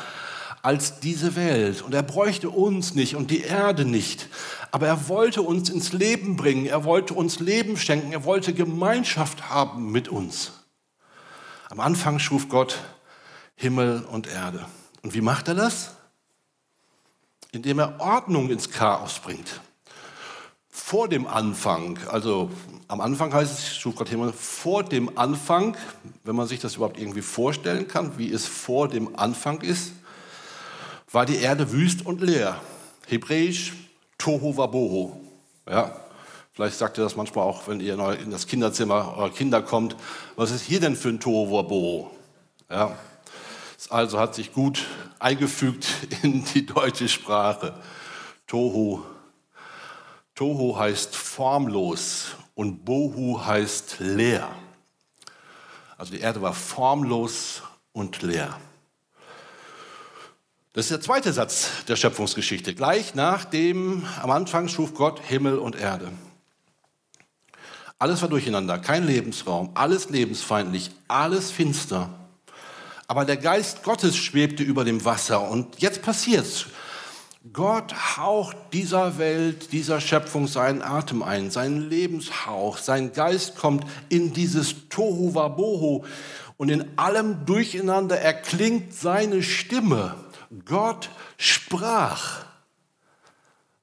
als 0.62 1.00
diese 1.00 1.37
Welt. 1.37 1.83
Und 1.83 1.95
er 1.95 2.02
bräuchte 2.02 2.50
uns 2.50 2.95
nicht 2.95 3.14
und 3.14 3.31
die 3.31 3.43
Erde 3.43 3.85
nicht. 3.85 4.29
Aber 4.73 4.87
er 4.87 5.09
wollte 5.09 5.43
uns 5.43 5.71
ins 5.71 5.93
Leben 5.93 6.37
bringen. 6.37 6.67
Er 6.67 6.85
wollte 6.85 7.14
uns 7.14 7.38
Leben 7.38 7.76
schenken. 7.76 8.12
Er 8.12 8.25
wollte 8.25 8.52
Gemeinschaft 8.52 9.50
haben 9.50 9.93
mit 9.93 10.09
uns. 10.09 10.52
Am 11.71 11.81
Anfang 11.81 12.19
schuf 12.19 12.49
Gott 12.49 12.79
Himmel 13.55 14.02
und 14.11 14.26
Erde. 14.26 14.67
Und 15.02 15.14
wie 15.14 15.21
macht 15.21 15.49
er 15.49 15.55
das? 15.55 15.95
Indem 17.52 17.79
er 17.79 18.00
Ordnung 18.00 18.50
ins 18.50 18.71
Chaos 18.71 19.21
bringt. 19.21 19.61
Vor 20.90 21.06
dem 21.06 21.28
Anfang, 21.28 22.00
also 22.09 22.50
am 22.88 23.00
Anfang 23.00 23.32
heißt 23.32 23.56
es, 23.56 23.76
schuf 23.76 23.94
Gott 23.94 24.09
Himmel, 24.09 24.32
vor 24.32 24.82
dem 24.82 25.16
Anfang, 25.16 25.76
wenn 26.25 26.35
man 26.35 26.49
sich 26.49 26.59
das 26.59 26.75
überhaupt 26.75 26.99
irgendwie 26.99 27.23
vorstellen 27.23 27.87
kann, 27.87 28.18
wie 28.18 28.32
es 28.32 28.44
vor 28.44 28.88
dem 28.88 29.16
Anfang 29.16 29.61
ist, 29.61 29.92
war 31.12 31.26
die 31.26 31.37
Erde 31.37 31.70
wüst 31.70 32.04
und 32.04 32.20
leer. 32.20 32.61
Hebräisch 33.06 33.75
Tohu 34.18 34.56
Wabohu. 34.56 35.12
Ja, 35.70 35.94
vielleicht 36.50 36.76
sagt 36.76 36.99
ihr 36.99 37.04
das 37.04 37.14
manchmal 37.14 37.44
auch, 37.44 37.68
wenn 37.68 37.78
ihr 37.78 37.97
in 38.18 38.32
das 38.32 38.49
Kinderzimmer 38.49 39.14
eurer 39.16 39.30
Kinder 39.30 39.62
kommt. 39.62 39.94
Was 40.35 40.50
ist 40.50 40.62
hier 40.62 40.80
denn 40.80 40.97
für 40.97 41.11
ein 41.11 41.20
Tohu 41.20 41.52
Wabohu? 41.52 42.11
Ja, 42.68 42.97
also 43.90 44.18
hat 44.18 44.35
sich 44.35 44.52
gut 44.52 44.85
eingefügt 45.20 45.87
in 46.25 46.44
die 46.47 46.66
deutsche 46.66 47.09
Sprache. 47.09 47.75
Tohu. 48.49 49.04
Tohu 50.40 50.75
heißt 50.75 51.14
formlos 51.14 52.28
und 52.54 52.87
Bohu 52.87 53.44
heißt 53.44 53.97
leer. 53.99 54.49
Also 55.99 56.12
die 56.12 56.20
Erde 56.20 56.40
war 56.40 56.54
formlos 56.54 57.61
und 57.92 58.23
leer. 58.23 58.59
Das 60.73 60.87
ist 60.87 60.92
der 60.92 61.02
zweite 61.02 61.35
Satz 61.35 61.85
der 61.88 61.97
Schöpfungsgeschichte. 61.97 62.75
Gleich 62.75 63.14
nach 63.14 63.44
dem, 63.44 64.06
am 64.23 64.30
Anfang 64.30 64.68
schuf 64.68 64.94
Gott 64.94 65.20
Himmel 65.20 65.59
und 65.59 65.76
Erde. 65.76 66.11
Alles 67.99 68.23
war 68.23 68.30
durcheinander, 68.30 68.78
kein 68.78 69.06
Lebensraum, 69.06 69.73
alles 69.75 70.09
lebensfeindlich, 70.09 70.90
alles 71.06 71.50
finster. 71.50 72.09
Aber 73.09 73.26
der 73.26 73.37
Geist 73.37 73.82
Gottes 73.82 74.16
schwebte 74.16 74.62
über 74.62 74.87
dem 74.87 75.04
Wasser 75.04 75.50
und 75.50 75.82
jetzt 75.82 76.00
passiert's. 76.00 76.64
Gott 77.52 78.18
haucht 78.18 78.56
dieser 78.75 79.16
Welt, 79.16 79.73
dieser 79.73 80.00
Schöpfung 80.02 80.47
seinen 80.47 80.82
Atem 80.82 81.23
ein, 81.23 81.50
seinen 81.50 81.88
Lebenshauch. 81.88 82.76
Sein 82.76 83.14
Geist 83.14 83.56
kommt 83.56 83.87
in 84.11 84.35
dieses 84.35 84.90
Tohu 84.90 85.35
Wabohu 85.35 86.04
und 86.59 86.68
in 86.68 86.99
allem 86.99 87.47
Durcheinander 87.47 88.20
erklingt 88.20 88.92
seine 88.92 89.42
Stimme. 89.42 90.16
Gott 90.66 91.09
sprach. 91.38 92.44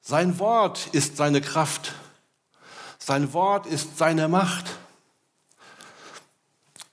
Sein 0.01 0.37
Wort 0.37 0.89
ist 0.91 1.17
seine 1.17 1.41
Kraft. 1.41 1.93
Sein 2.99 3.33
Wort 3.33 3.65
ist 3.65 3.97
seine 3.97 4.27
Macht. 4.27 4.77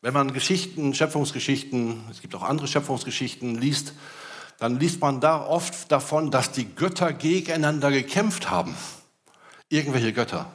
Wenn 0.00 0.14
man 0.14 0.32
Geschichten, 0.32 0.94
Schöpfungsgeschichten, 0.94 2.04
es 2.10 2.22
gibt 2.22 2.34
auch 2.34 2.42
andere 2.42 2.68
Schöpfungsgeschichten 2.68 3.54
liest, 3.60 3.92
dann 4.58 4.78
liest 4.78 5.00
man 5.00 5.20
da 5.20 5.44
oft 5.44 5.90
davon, 5.90 6.30
dass 6.30 6.52
die 6.52 6.74
Götter 6.74 7.12
gegeneinander 7.12 7.90
gekämpft 7.90 8.50
haben. 8.50 8.74
Irgendwelche 9.68 10.12
Götter. 10.12 10.50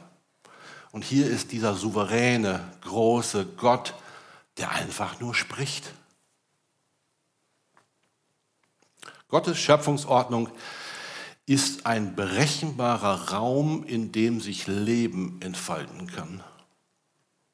Und 0.92 1.04
hier 1.04 1.26
ist 1.26 1.52
dieser 1.52 1.74
souveräne, 1.74 2.60
große 2.82 3.46
Gott, 3.56 3.94
der 4.58 4.72
einfach 4.72 5.20
nur 5.20 5.34
spricht. 5.34 5.92
Gottes 9.28 9.58
Schöpfungsordnung 9.58 10.48
ist 11.46 11.86
ein 11.86 12.16
berechenbarer 12.16 13.30
Raum, 13.30 13.84
in 13.84 14.12
dem 14.12 14.40
sich 14.40 14.66
Leben 14.66 15.40
entfalten 15.40 16.08
kann. 16.08 16.42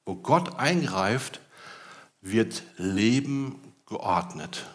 Wo 0.06 0.14
Gott 0.14 0.58
eingreift, 0.58 1.40
wird 2.20 2.62
Leben 2.76 3.74
geordnet. 3.86 4.66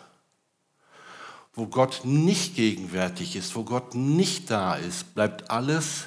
Wo 1.54 1.68
Gott 1.68 2.02
nicht 2.04 2.56
gegenwärtig 2.56 3.36
ist, 3.36 3.56
wo 3.56 3.64
Gott 3.64 3.94
nicht 3.94 4.50
da 4.50 4.76
ist, 4.76 5.14
bleibt 5.14 5.52
alles 5.52 6.06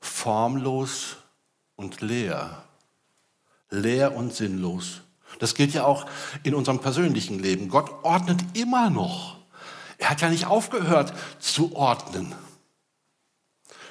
formlos 0.00 1.16
und 1.76 2.00
leer. 2.00 2.64
Leer 3.70 4.14
und 4.14 4.34
sinnlos. 4.34 5.00
Das 5.38 5.54
gilt 5.54 5.72
ja 5.72 5.84
auch 5.84 6.06
in 6.42 6.54
unserem 6.54 6.80
persönlichen 6.80 7.38
Leben. 7.38 7.68
Gott 7.68 7.90
ordnet 8.02 8.40
immer 8.54 8.90
noch. 8.90 9.38
Er 9.96 10.10
hat 10.10 10.20
ja 10.20 10.28
nicht 10.28 10.46
aufgehört 10.46 11.12
zu 11.38 11.74
ordnen. 11.76 12.34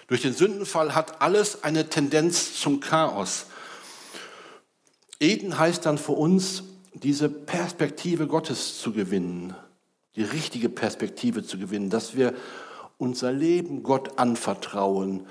Durch 0.07 0.21
den 0.23 0.33
Sündenfall 0.33 0.95
hat 0.95 1.21
alles 1.21 1.63
eine 1.63 1.87
Tendenz 1.89 2.59
zum 2.59 2.79
Chaos. 2.79 3.45
Eden 5.19 5.57
heißt 5.57 5.85
dann 5.85 5.97
für 5.97 6.13
uns, 6.13 6.63
diese 6.93 7.29
Perspektive 7.29 8.25
Gottes 8.27 8.79
zu 8.79 8.91
gewinnen, 8.91 9.55
die 10.15 10.23
richtige 10.23 10.69
Perspektive 10.69 11.43
zu 11.43 11.57
gewinnen, 11.57 11.89
dass 11.89 12.15
wir 12.15 12.33
unser 12.97 13.31
Leben 13.31 13.83
Gott 13.83 14.19
anvertrauen 14.19 15.25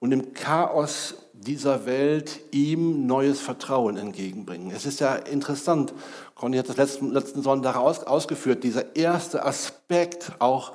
und 0.00 0.12
im 0.12 0.34
Chaos 0.34 1.14
dieser 1.32 1.86
Welt 1.86 2.40
ihm 2.50 3.06
neues 3.06 3.40
Vertrauen 3.40 3.96
entgegenbringen. 3.96 4.70
Es 4.70 4.86
ist 4.86 5.00
ja 5.00 5.14
interessant, 5.14 5.92
Conny 6.34 6.56
hat 6.56 6.68
das 6.68 6.76
letzten, 6.76 7.10
letzten 7.10 7.42
Sonntag 7.42 7.76
aus, 7.76 8.04
ausgeführt, 8.04 8.64
dieser 8.64 8.96
erste 8.96 9.44
Aspekt 9.44 10.32
auch 10.38 10.72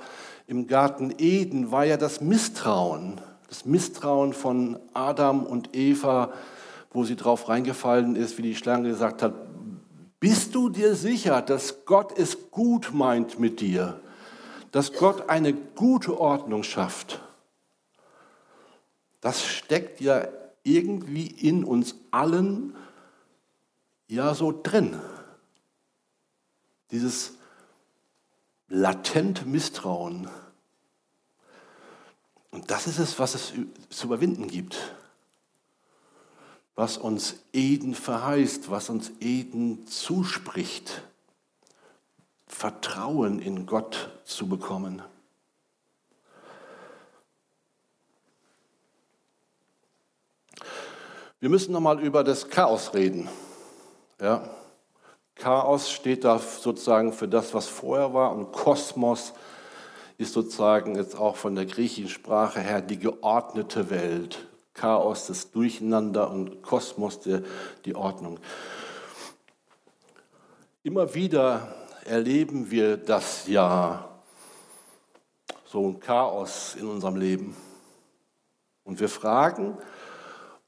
im 0.48 0.66
Garten 0.68 1.14
Eden 1.18 1.72
war 1.72 1.86
ja 1.86 1.96
das 1.98 2.22
Misstrauen. 2.22 3.22
Das 3.50 3.66
Misstrauen 3.66 4.34
von 4.34 4.80
Adam 4.94 5.44
und 5.44 5.76
Eva, 5.76 6.34
wo 6.92 7.04
sie 7.04 7.16
drauf 7.16 7.50
reingefallen 7.50 8.16
ist, 8.16 8.38
wie 8.38 8.44
die 8.44 8.56
Schlange 8.56 8.90
gesagt 8.90 9.22
hat, 9.22 9.34
bist 10.20 10.56
du 10.56 10.70
dir 10.70 10.96
sicher, 10.96 11.42
dass 11.42 11.86
Gott 11.86 12.18
es 12.18 12.52
gut 12.52 12.94
meint 12.94 13.40
mit 13.40 13.62
dir? 13.62 14.02
Dass 14.72 14.94
Gott 14.94 15.30
eine 15.30 15.54
gute 15.54 16.20
Ordnung 16.20 16.64
schafft? 16.64 17.22
Das 19.22 19.46
steckt 19.46 20.02
ja 20.02 20.28
irgendwie 20.64 21.28
in 21.28 21.64
uns 21.64 21.96
allen 22.12 22.76
ja 24.08 24.34
so 24.34 24.58
drin. 24.64 25.00
Dieses 26.92 27.34
latent 28.68 29.46
Misstrauen. 29.46 30.30
Und 32.52 32.72
das 32.72 32.88
ist 32.88 33.00
es, 33.00 33.20
was 33.20 33.36
es 33.36 33.54
zu 33.90 34.08
überwinden 34.08 34.48
gibt. 34.48 34.96
Was 36.80 36.98
uns 36.98 37.36
Eden 37.52 37.94
verheißt, 37.94 38.72
was 38.72 38.90
uns 38.90 39.12
Eden 39.20 39.86
zuspricht. 39.86 41.02
Vertrauen 42.48 43.40
in 43.40 43.66
Gott 43.66 44.10
zu 44.24 44.48
bekommen. 44.48 45.02
Wir 51.42 51.50
müssen 51.50 51.74
nochmal 51.74 52.00
über 52.00 52.24
das 52.24 52.48
Chaos 52.48 52.94
reden. 52.94 53.28
Ja. 54.22 54.50
Chaos 55.36 55.92
steht 55.92 56.24
da 56.24 56.40
sozusagen 56.40 57.12
für 57.12 57.28
das, 57.28 57.54
was 57.54 57.68
vorher 57.68 58.14
war 58.14 58.32
und 58.32 58.54
Kosmos 58.54 59.34
ist 60.18 60.32
sozusagen 60.32 60.96
jetzt 60.96 61.18
auch 61.18 61.36
von 61.36 61.56
der 61.56 61.66
griechischen 61.66 62.08
Sprache 62.08 62.62
her 62.62 62.82
die 62.82 63.00
geordnete 63.00 63.90
Welt. 63.90 64.49
Chaos, 64.80 65.28
das 65.28 65.52
Durcheinander 65.52 66.32
und 66.32 66.62
Kosmos, 66.62 67.20
die, 67.20 67.42
die 67.84 67.96
Ordnung. 67.96 68.40
Immer 70.84 71.14
wieder 71.14 71.76
erleben 72.06 72.72
wir 72.72 72.96
das 72.96 73.46
ja, 73.48 74.08
so 75.66 75.86
ein 75.86 76.00
Chaos 76.00 76.76
in 76.80 76.88
unserem 76.88 77.18
Leben. 77.18 77.58
Und 78.86 79.02
wir 79.02 79.10
fragen 79.10 79.78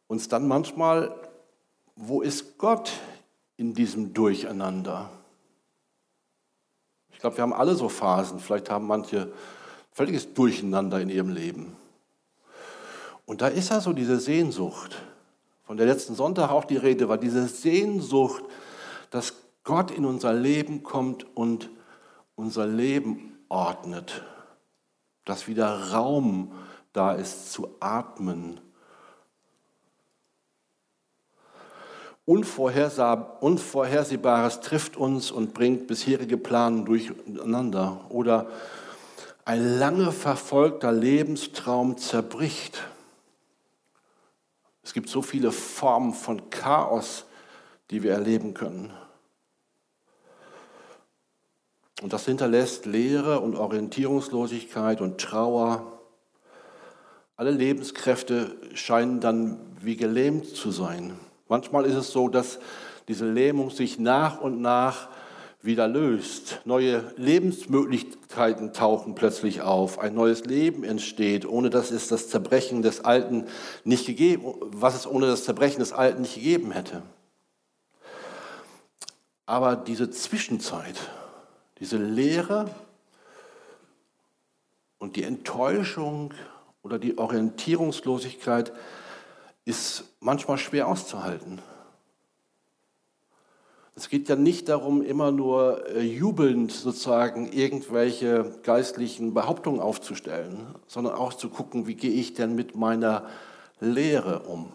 uns 0.08 0.27
dann 0.27 0.46
manchmal, 0.46 1.15
wo 1.96 2.22
ist 2.22 2.58
Gott 2.58 2.91
in 3.56 3.74
diesem 3.74 4.13
Durcheinander? 4.13 5.10
Ich 7.13 7.20
glaube, 7.20 7.38
wir 7.38 7.44
haben 7.44 7.53
alle 7.53 7.75
so 7.75 7.88
Phasen. 7.88 8.39
Vielleicht 8.39 8.70
haben 8.70 8.88
manche 8.88 9.32
völliges 9.94 10.34
Durcheinander 10.34 11.00
in 11.00 11.10
ihrem 11.10 11.30
Leben. 11.30 11.77
Und 13.31 13.39
da 13.39 13.47
ist 13.47 13.69
ja 13.69 13.79
so 13.79 13.93
diese 13.93 14.19
Sehnsucht, 14.19 15.01
von 15.63 15.77
der 15.77 15.85
letzten 15.85 16.15
Sonntag 16.15 16.51
auch 16.51 16.65
die 16.65 16.75
Rede 16.75 17.07
war, 17.07 17.17
diese 17.17 17.47
Sehnsucht, 17.47 18.43
dass 19.09 19.35
Gott 19.63 19.89
in 19.89 20.03
unser 20.03 20.33
Leben 20.33 20.83
kommt 20.83 21.25
und 21.33 21.69
unser 22.35 22.67
Leben 22.67 23.39
ordnet, 23.47 24.21
dass 25.23 25.47
wieder 25.47 25.93
Raum 25.93 26.51
da 26.91 27.13
ist 27.13 27.53
zu 27.53 27.69
atmen. 27.79 28.59
Unvorhersehbares 32.25 34.59
trifft 34.59 34.97
uns 34.97 35.31
und 35.31 35.53
bringt 35.53 35.88
bisherige 35.88 36.35
Planen 36.35 36.83
durcheinander. 36.83 38.07
Oder 38.09 38.47
ein 39.45 39.79
lange 39.79 40.11
verfolgter 40.11 40.91
Lebenstraum 40.91 41.97
zerbricht. 41.97 42.90
Es 44.91 44.93
gibt 44.93 45.07
so 45.07 45.21
viele 45.21 45.53
Formen 45.53 46.13
von 46.13 46.50
Chaos, 46.50 47.24
die 47.91 48.03
wir 48.03 48.12
erleben 48.12 48.53
können. 48.53 48.91
Und 52.01 52.12
das 52.12 52.25
hinterlässt 52.25 52.86
Leere 52.86 53.39
und 53.39 53.55
Orientierungslosigkeit 53.55 55.00
und 55.00 55.21
Trauer 55.21 55.98
alle 57.38 57.51
Lebenskräfte 57.51 58.57
scheinen 58.74 59.21
dann 59.21 59.62
wie 59.79 59.95
gelähmt 59.95 60.48
zu 60.48 60.71
sein. 60.71 61.17
Manchmal 61.48 61.86
ist 61.86 61.95
es 61.95 62.12
so, 62.12 62.27
dass 62.27 62.60
diese 63.07 63.31
Lähmung 63.31 63.69
sich 63.69 63.98
nach 63.98 64.41
und 64.41 64.60
nach 64.60 65.07
wieder 65.63 65.88
löst. 65.88 66.62
Neue 66.65 67.13
Lebensmöglichkeiten 67.18 68.74
tauchen 68.74 69.15
plötzlich 69.15 69.62
auf. 69.62 70.00
Ein 70.00 70.15
neues 70.15 70.46
Leben 70.46 70.84
entsteht, 70.84 71.46
ohne 71.46 71.70
dass 71.70 71.91
es 71.91 72.08
das 72.08 72.30
Zerbrechen 72.30 72.82
des 72.82 73.06
Alten 73.06 73.46
nicht 73.84 74.06
gegeben, 74.06 74.53
was 74.62 74.96
es 74.96 75.08
ohne 75.08 75.27
das 75.27 75.44
Zerbrechen 75.44 75.80
des 75.80 75.94
Alten 75.94 76.22
nicht 76.22 76.36
gegeben 76.36 76.72
hätte. 76.72 77.03
Aber 79.46 79.75
diese 79.75 80.10
Zwischenzeit, 80.10 80.96
diese 81.80 81.98
Leere 81.98 82.74
und 84.98 85.15
die 85.15 85.24
Enttäuschung 85.24 86.34
oder 86.84 86.98
die 86.98 87.18
Orientierungslosigkeit 87.18 88.72
ist 89.65 90.06
manchmal 90.20 90.58
schwer 90.58 90.88
auszuhalten. 90.88 91.62
Es 93.95 94.10
geht 94.10 94.29
ja 94.29 94.36
nicht 94.36 94.69
darum, 94.69 95.01
immer 95.01 95.31
nur 95.31 95.86
äh, 95.88 96.01
jubelnd 96.01 96.71
sozusagen 96.71 97.51
irgendwelche 97.51 98.55
geistlichen 98.63 99.33
Behauptungen 99.33 99.81
aufzustellen, 99.81 100.75
sondern 100.88 101.13
auch 101.13 101.33
zu 101.33 101.50
gucken, 101.50 101.88
wie 101.88 101.95
gehe 101.95 102.12
ich 102.12 102.33
denn 102.33 102.55
mit 102.55 102.75
meiner 102.75 103.25
Lehre 103.80 104.39
um. 104.43 104.71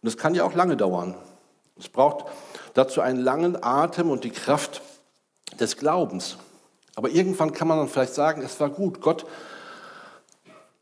Und 0.00 0.08
es 0.08 0.16
kann 0.16 0.34
ja 0.34 0.44
auch 0.44 0.54
lange 0.54 0.76
dauern. 0.76 1.14
Es 1.78 1.88
braucht 1.88 2.26
dazu 2.74 3.00
einen 3.00 3.20
langen 3.20 3.62
Atem 3.62 4.10
und 4.10 4.24
die 4.24 4.30
Kraft 4.30 4.82
des 5.58 5.76
Glaubens. 5.76 6.36
Aber 6.94 7.10
irgendwann 7.10 7.52
kann 7.52 7.68
man 7.68 7.78
dann 7.78 7.88
vielleicht 7.88 8.14
sagen, 8.14 8.42
es 8.42 8.60
war 8.60 8.70
gut, 8.70 9.00
Gott 9.00 9.26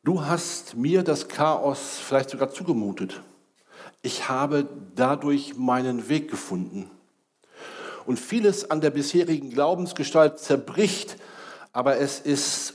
Du 0.02 0.24
hast 0.24 0.76
mir 0.76 1.02
das 1.02 1.28
Chaos 1.28 1.98
vielleicht 2.02 2.30
sogar 2.30 2.50
zugemutet. 2.50 3.20
Ich 4.02 4.28
habe 4.28 4.66
dadurch 4.94 5.56
meinen 5.56 6.08
Weg 6.08 6.30
gefunden. 6.30 6.90
Und 8.06 8.18
vieles 8.18 8.70
an 8.70 8.80
der 8.80 8.90
bisherigen 8.90 9.50
Glaubensgestalt 9.50 10.38
zerbricht, 10.38 11.16
aber 11.72 11.98
es 11.98 12.18
ist 12.18 12.74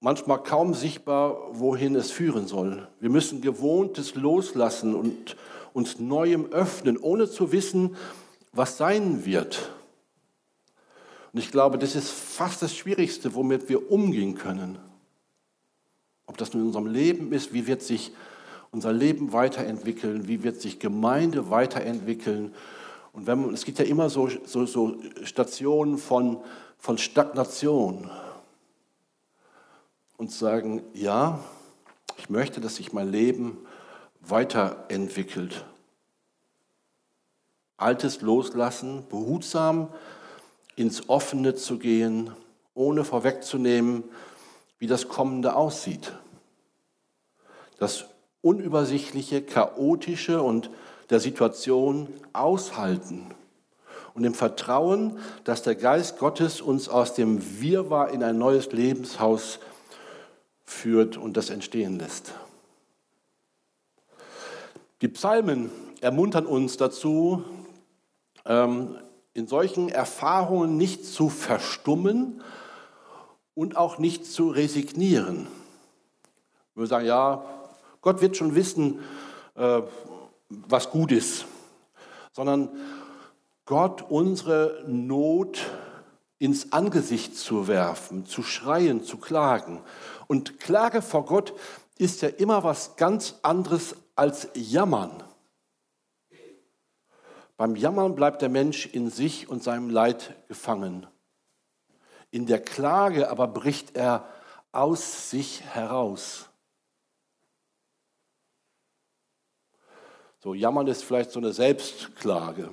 manchmal 0.00 0.42
kaum 0.42 0.72
sichtbar, 0.72 1.36
wohin 1.50 1.96
es 1.96 2.10
führen 2.10 2.46
soll. 2.46 2.86
Wir 3.00 3.10
müssen 3.10 3.40
Gewohntes 3.40 4.14
loslassen 4.14 4.94
und 4.94 5.36
uns 5.72 5.98
Neuem 5.98 6.46
öffnen, 6.52 6.96
ohne 6.96 7.28
zu 7.28 7.52
wissen, 7.52 7.96
was 8.52 8.78
sein 8.78 9.26
wird. 9.26 9.70
Und 11.32 11.40
ich 11.40 11.50
glaube, 11.50 11.76
das 11.76 11.96
ist 11.96 12.08
fast 12.08 12.62
das 12.62 12.74
Schwierigste, 12.74 13.34
womit 13.34 13.68
wir 13.68 13.90
umgehen 13.90 14.36
können. 14.36 14.78
Ob 16.26 16.38
das 16.38 16.54
nun 16.54 16.62
in 16.62 16.66
unserem 16.68 16.86
Leben 16.86 17.32
ist, 17.32 17.52
wie 17.52 17.66
wird 17.66 17.82
sich 17.82 18.12
unser 18.70 18.92
Leben 18.92 19.32
weiterentwickeln, 19.32 20.28
wie 20.28 20.42
wird 20.42 20.60
sich 20.60 20.78
Gemeinde 20.78 21.50
weiterentwickeln. 21.50 22.54
Und 23.12 23.26
wenn 23.26 23.40
man, 23.40 23.54
es 23.54 23.64
gibt 23.64 23.78
ja 23.78 23.84
immer 23.84 24.10
so, 24.10 24.28
so, 24.44 24.66
so 24.66 24.96
Stationen 25.24 25.98
von, 25.98 26.38
von 26.78 26.98
Stagnation. 26.98 28.10
Und 30.18 30.32
sagen, 30.32 30.82
ja, 30.94 31.40
ich 32.16 32.30
möchte, 32.30 32.60
dass 32.60 32.76
sich 32.76 32.92
mein 32.92 33.10
Leben 33.10 33.58
weiterentwickelt. 34.20 35.64
Altes 37.76 38.22
loslassen, 38.22 39.04
behutsam 39.10 39.92
ins 40.74 41.08
Offene 41.08 41.54
zu 41.54 41.78
gehen, 41.78 42.30
ohne 42.74 43.04
vorwegzunehmen, 43.04 44.04
wie 44.78 44.86
das 44.86 45.08
Kommende 45.08 45.54
aussieht. 45.54 46.12
Das 47.78 48.06
unübersichtliche, 48.46 49.42
chaotische 49.42 50.42
und 50.42 50.70
der 51.10 51.20
Situation 51.20 52.08
aushalten 52.32 53.26
und 54.14 54.24
im 54.24 54.34
Vertrauen, 54.34 55.18
dass 55.44 55.62
der 55.62 55.74
Geist 55.74 56.18
Gottes 56.18 56.60
uns 56.60 56.88
aus 56.88 57.14
dem 57.14 57.60
Wirrwarr 57.60 58.10
in 58.10 58.22
ein 58.22 58.38
neues 58.38 58.72
Lebenshaus 58.72 59.58
führt 60.64 61.16
und 61.16 61.36
das 61.36 61.50
entstehen 61.50 61.98
lässt. 61.98 62.32
Die 65.02 65.08
Psalmen 65.08 65.70
ermuntern 66.00 66.46
uns 66.46 66.76
dazu, 66.76 67.44
ähm, 68.44 68.96
in 69.34 69.46
solchen 69.46 69.90
Erfahrungen 69.90 70.76
nicht 70.76 71.04
zu 71.04 71.28
verstummen, 71.28 72.42
und 73.56 73.76
auch 73.76 73.98
nicht 73.98 74.26
zu 74.26 74.50
resignieren. 74.50 75.48
Wir 76.74 76.86
sagen, 76.86 77.06
ja, 77.06 77.42
Gott 78.06 78.20
wird 78.20 78.36
schon 78.36 78.54
wissen, 78.54 79.00
äh, 79.56 79.82
was 80.48 80.90
gut 80.90 81.10
ist, 81.10 81.44
sondern 82.30 82.68
Gott 83.64 84.00
unsere 84.08 84.84
Not 84.86 85.58
ins 86.38 86.72
Angesicht 86.72 87.36
zu 87.36 87.66
werfen, 87.66 88.24
zu 88.24 88.44
schreien, 88.44 89.02
zu 89.02 89.16
klagen. 89.16 89.82
Und 90.28 90.60
Klage 90.60 91.02
vor 91.02 91.24
Gott 91.24 91.52
ist 91.98 92.22
ja 92.22 92.28
immer 92.28 92.62
was 92.62 92.94
ganz 92.94 93.40
anderes 93.42 93.96
als 94.14 94.50
Jammern. 94.54 95.24
Beim 97.56 97.74
Jammern 97.74 98.14
bleibt 98.14 98.40
der 98.40 98.50
Mensch 98.50 98.86
in 98.86 99.10
sich 99.10 99.48
und 99.48 99.64
seinem 99.64 99.90
Leid 99.90 100.36
gefangen. 100.46 101.08
In 102.30 102.46
der 102.46 102.62
Klage 102.62 103.30
aber 103.30 103.48
bricht 103.48 103.96
er 103.96 104.28
aus 104.70 105.28
sich 105.28 105.64
heraus. 105.64 106.50
So, 110.46 110.54
jammern 110.54 110.86
ist 110.86 111.02
vielleicht 111.02 111.32
so 111.32 111.40
eine 111.40 111.52
Selbstklage. 111.52 112.70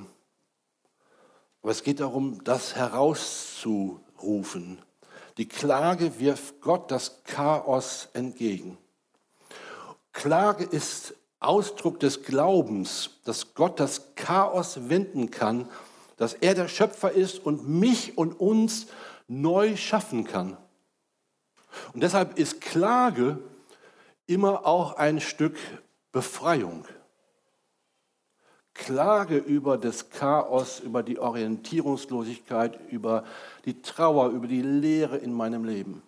Aber 1.63 1.71
es 1.71 1.81
geht 1.81 2.01
darum, 2.01 2.43
das 2.43 2.75
herauszurufen. 2.75 4.77
Die 5.37 5.47
Klage 5.47 6.19
wirft 6.19 6.61
Gott 6.61 6.91
das 6.91 7.23
Chaos 7.23 8.09
entgegen. 8.13 8.77
Klage 10.11 10.65
ist 10.65 11.15
Ausdruck 11.39 11.99
des 11.99 12.21
Glaubens, 12.21 13.09
dass 13.25 13.55
Gott 13.55 13.79
das 13.79 14.13
Chaos 14.13 14.89
wenden 14.89 15.31
kann, 15.31 15.67
dass 16.17 16.35
er 16.35 16.53
der 16.53 16.67
Schöpfer 16.67 17.11
ist 17.11 17.43
und 17.43 17.67
mich 17.67 18.19
und 18.19 18.39
uns 18.39 18.85
neu 19.27 19.77
schaffen 19.77 20.25
kann. 20.25 20.57
Und 21.95 22.03
deshalb 22.03 22.37
ist 22.37 22.61
Klage 22.61 23.39
immer 24.27 24.67
auch 24.67 24.97
ein 24.97 25.19
Stück 25.19 25.57
Befreiung. 26.11 26.85
Klage 28.73 29.37
über 29.37 29.77
das 29.77 30.09
Chaos, 30.09 30.79
über 30.79 31.03
die 31.03 31.19
Orientierungslosigkeit, 31.19 32.79
über 32.89 33.23
die 33.65 33.81
Trauer, 33.81 34.29
über 34.29 34.47
die 34.47 34.61
Leere 34.61 35.17
in 35.17 35.33
meinem 35.33 35.63
Leben. 35.63 36.01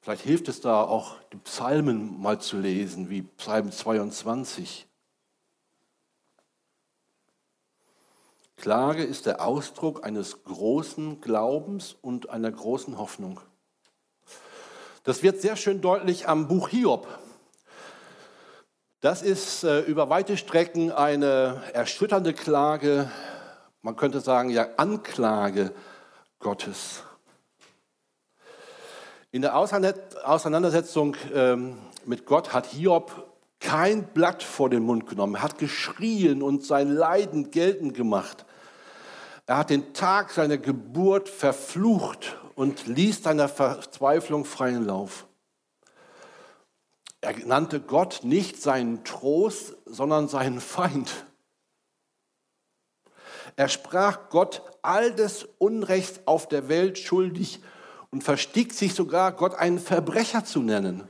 Vielleicht 0.00 0.22
hilft 0.22 0.48
es 0.48 0.60
da 0.60 0.82
auch, 0.82 1.16
die 1.32 1.38
Psalmen 1.38 2.20
mal 2.20 2.38
zu 2.38 2.58
lesen, 2.58 3.08
wie 3.08 3.22
Psalm 3.22 3.72
22. 3.72 4.86
Klage 8.56 9.02
ist 9.02 9.26
der 9.26 9.44
Ausdruck 9.44 10.04
eines 10.04 10.44
großen 10.44 11.22
Glaubens 11.22 11.96
und 12.02 12.28
einer 12.28 12.52
großen 12.52 12.98
Hoffnung. 12.98 13.40
Das 15.04 15.22
wird 15.22 15.40
sehr 15.40 15.56
schön 15.56 15.80
deutlich 15.80 16.28
am 16.28 16.48
Buch 16.48 16.68
Hiob. 16.68 17.06
Das 19.04 19.20
ist 19.20 19.64
äh, 19.64 19.80
über 19.80 20.08
weite 20.08 20.38
Strecken 20.38 20.90
eine 20.90 21.60
erschütternde 21.74 22.32
Klage, 22.32 23.10
man 23.82 23.96
könnte 23.96 24.20
sagen 24.20 24.48
ja 24.48 24.66
Anklage 24.78 25.72
Gottes. 26.38 27.02
In 29.30 29.42
der 29.42 29.58
Auseinandersetzung 29.58 31.18
ähm, 31.34 31.76
mit 32.06 32.24
Gott 32.24 32.54
hat 32.54 32.64
Hiob 32.64 33.30
kein 33.60 34.04
Blatt 34.04 34.42
vor 34.42 34.70
den 34.70 34.84
Mund 34.84 35.06
genommen. 35.06 35.42
Hat 35.42 35.58
geschrien 35.58 36.42
und 36.42 36.64
sein 36.64 36.90
Leiden 36.90 37.50
geltend 37.50 37.92
gemacht. 37.92 38.46
Er 39.44 39.58
hat 39.58 39.68
den 39.68 39.92
Tag 39.92 40.30
seiner 40.30 40.56
Geburt 40.56 41.28
verflucht 41.28 42.38
und 42.54 42.86
ließ 42.86 43.22
seiner 43.22 43.50
Verzweiflung 43.50 44.46
freien 44.46 44.86
Lauf. 44.86 45.26
Er 47.24 47.34
nannte 47.46 47.80
Gott 47.80 48.20
nicht 48.22 48.60
seinen 48.60 49.02
Trost, 49.02 49.78
sondern 49.86 50.28
seinen 50.28 50.60
Feind. 50.60 51.24
Er 53.56 53.68
sprach 53.68 54.28
Gott 54.28 54.60
all 54.82 55.14
des 55.14 55.48
Unrechts 55.56 56.20
auf 56.26 56.48
der 56.48 56.68
Welt 56.68 56.98
schuldig 56.98 57.60
und 58.10 58.24
verstieg 58.24 58.74
sich 58.74 58.92
sogar, 58.92 59.32
Gott 59.32 59.54
einen 59.54 59.78
Verbrecher 59.78 60.44
zu 60.44 60.60
nennen, 60.60 61.08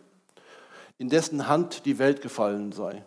in 0.98 1.08
dessen 1.08 1.48
Hand 1.48 1.84
die 1.84 1.98
Welt 1.98 2.22
gefallen 2.22 2.70
sei. 2.70 3.04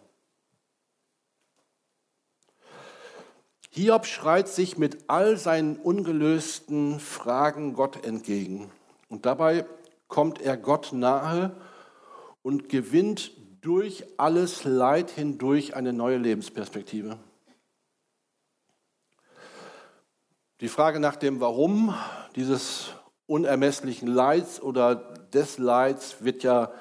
Hiob 3.70 4.06
schreit 4.06 4.50
sich 4.50 4.78
mit 4.78 5.06
all 5.08 5.38
seinen 5.38 5.78
ungelösten 5.78 7.00
Fragen 7.00 7.74
Gott 7.74 8.06
entgegen. 8.06 8.70
Und 9.08 9.26
dabei 9.26 9.65
kommt 10.10 10.41
er 10.41 10.58
Gott 10.58 10.91
nahe 10.91 11.56
und 12.48 12.70
gewinnt 12.70 13.32
durch 13.60 14.06
alles 14.16 14.64
Leid 14.64 15.12
hindurch 15.12 15.76
eine 15.76 15.92
neue 15.92 16.16
Lebensperspektive. 16.16 17.20
Die 20.62 20.70
Frage 20.70 21.02
nach 21.02 21.18
dem 21.18 21.42
Warum 21.42 21.94
dieses 22.38 22.94
unermesslichen 23.26 24.08
Leids 24.08 24.62
oder 24.62 24.96
des 24.96 25.58
Leids 25.58 26.24
wird 26.24 26.42
ja 26.44 26.72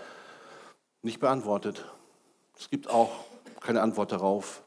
nicht 1.03 1.19
beantwortet. 1.19 1.85
Es 2.57 2.71
gibt 2.71 2.89
auch 2.89 3.11
keine 3.61 3.83
Antwort 3.83 4.13
darauf. 4.13 4.63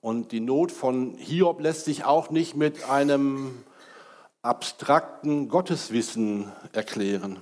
Und 0.00 0.32
die 0.32 0.40
Not 0.40 0.72
von 0.72 1.14
Hiob 1.14 1.60
lässt 1.60 1.84
sich 1.84 2.02
auch 2.04 2.30
nicht 2.30 2.56
mit 2.56 2.90
einem 2.90 3.62
abstrakten 4.42 5.48
Gotteswissen 5.48 6.50
erklären 6.72 7.40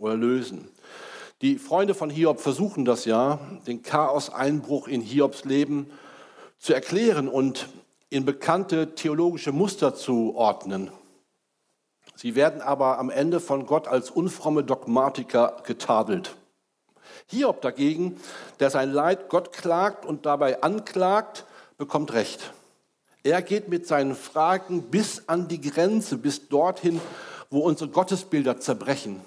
oder 0.00 0.16
lösen. 0.16 0.68
Die 1.42 1.58
Freunde 1.58 1.94
von 1.94 2.10
Hiob 2.10 2.40
versuchen 2.40 2.84
das 2.84 3.04
ja, 3.04 3.38
den 3.66 3.82
Chaos-Einbruch 3.82 4.88
in 4.88 5.00
Hiobs 5.00 5.44
Leben 5.44 5.90
zu 6.58 6.74
erklären 6.74 7.28
und 7.28 7.68
in 8.10 8.24
bekannte 8.24 8.94
theologische 8.94 9.52
Muster 9.52 9.94
zu 9.94 10.34
ordnen. 10.34 10.90
Sie 12.14 12.34
werden 12.34 12.60
aber 12.60 12.98
am 12.98 13.08
Ende 13.08 13.40
von 13.40 13.64
Gott 13.64 13.88
als 13.88 14.10
unfromme 14.10 14.64
Dogmatiker 14.64 15.62
getadelt. 15.64 16.36
Hiob 17.26 17.62
dagegen, 17.62 18.20
der 18.58 18.68
sein 18.68 18.92
Leid 18.92 19.30
Gott 19.30 19.52
klagt 19.52 20.04
und 20.04 20.26
dabei 20.26 20.62
anklagt, 20.62 21.46
bekommt 21.78 22.12
Recht. 22.12 22.52
Er 23.22 23.40
geht 23.40 23.68
mit 23.68 23.86
seinen 23.86 24.14
Fragen 24.14 24.90
bis 24.90 25.28
an 25.28 25.48
die 25.48 25.60
Grenze, 25.60 26.18
bis 26.18 26.48
dorthin, 26.48 27.00
wo 27.48 27.60
unsere 27.60 27.88
Gottesbilder 27.88 28.60
zerbrechen 28.60 29.22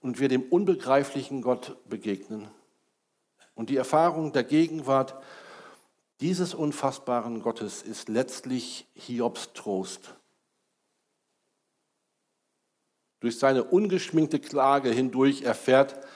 und 0.00 0.18
wir 0.18 0.28
dem 0.28 0.42
unbegreiflichen 0.42 1.42
Gott 1.42 1.76
begegnen. 1.88 2.48
Und 3.54 3.70
die 3.70 3.76
Erfahrung 3.76 4.32
der 4.32 4.44
Gegenwart 4.44 5.22
dieses 6.20 6.54
unfassbaren 6.54 7.40
Gottes 7.40 7.82
ist 7.82 8.08
letztlich 8.08 8.86
Hiobs 8.94 9.52
Trost. 9.54 10.14
Durch 13.20 13.38
seine 13.38 13.64
ungeschminkte 13.64 14.38
Klage 14.38 14.90
hindurch 14.90 15.42
erfährt 15.42 16.06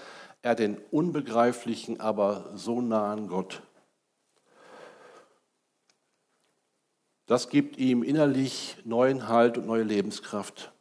er 0.42 0.54
den 0.54 0.78
unbegreiflichen, 0.90 2.00
aber 2.00 2.50
so 2.54 2.80
nahen 2.82 3.28
Gott. 3.28 3.62
Das 7.26 7.48
gibt 7.48 7.78
ihm 7.78 8.02
innerlich 8.02 8.76
neuen 8.84 9.28
Halt 9.28 9.56
und 9.56 9.66
neue 9.66 9.82
Lebenskraft 9.82 10.73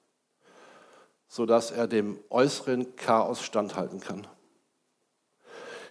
sodass 1.34 1.72
er 1.72 1.88
dem 1.88 2.20
äußeren 2.30 2.96
Chaos 2.96 3.42
standhalten 3.42 4.00
kann. 4.00 4.28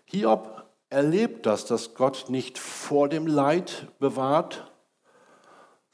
Hiob 0.05 0.71
erlebt 0.89 1.47
das, 1.47 1.65
dass 1.65 1.95
Gott 1.95 2.27
nicht 2.29 2.61
vor 2.61 3.09
dem 3.09 3.27
Leid 3.27 3.89
bewahrt, 3.99 4.71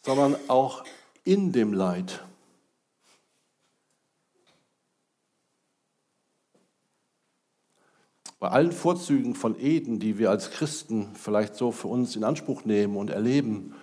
sondern 0.00 0.36
auch 0.48 0.84
in 1.24 1.52
dem 1.52 1.72
Leid. 1.72 2.22
Bei 8.38 8.48
allen 8.48 8.72
Vorzügen 8.72 9.34
von 9.34 9.58
Eden, 9.58 9.98
die 9.98 10.18
wir 10.18 10.28
als 10.28 10.50
Christen 10.50 11.14
vielleicht 11.14 11.54
so 11.54 11.72
für 11.72 11.88
uns 11.88 12.14
in 12.16 12.24
Anspruch 12.24 12.66
nehmen 12.66 12.98
und 12.98 13.08
erleben, 13.08 13.74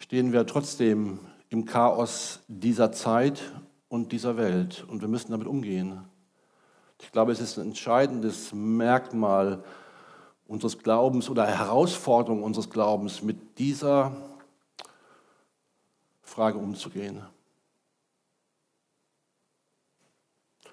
stehen 0.00 0.32
wir 0.32 0.48
trotzdem 0.48 1.20
im 1.48 1.64
Chaos 1.64 2.40
dieser 2.48 2.90
Zeit 2.90 3.40
und 3.88 4.12
dieser 4.12 4.36
Welt. 4.36 4.84
Und 4.88 5.00
wir 5.00 5.08
müssen 5.08 5.30
damit 5.30 5.46
umgehen. 5.46 6.04
Ich 7.00 7.12
glaube, 7.12 7.32
es 7.32 7.40
ist 7.40 7.58
ein 7.58 7.68
entscheidendes 7.68 8.52
Merkmal 8.52 9.62
unseres 10.46 10.78
Glaubens 10.78 11.28
oder 11.28 11.46
Herausforderung 11.46 12.42
unseres 12.42 12.70
Glaubens, 12.70 13.22
mit 13.22 13.58
dieser 13.58 14.16
Frage 16.22 16.58
umzugehen. 16.58 17.22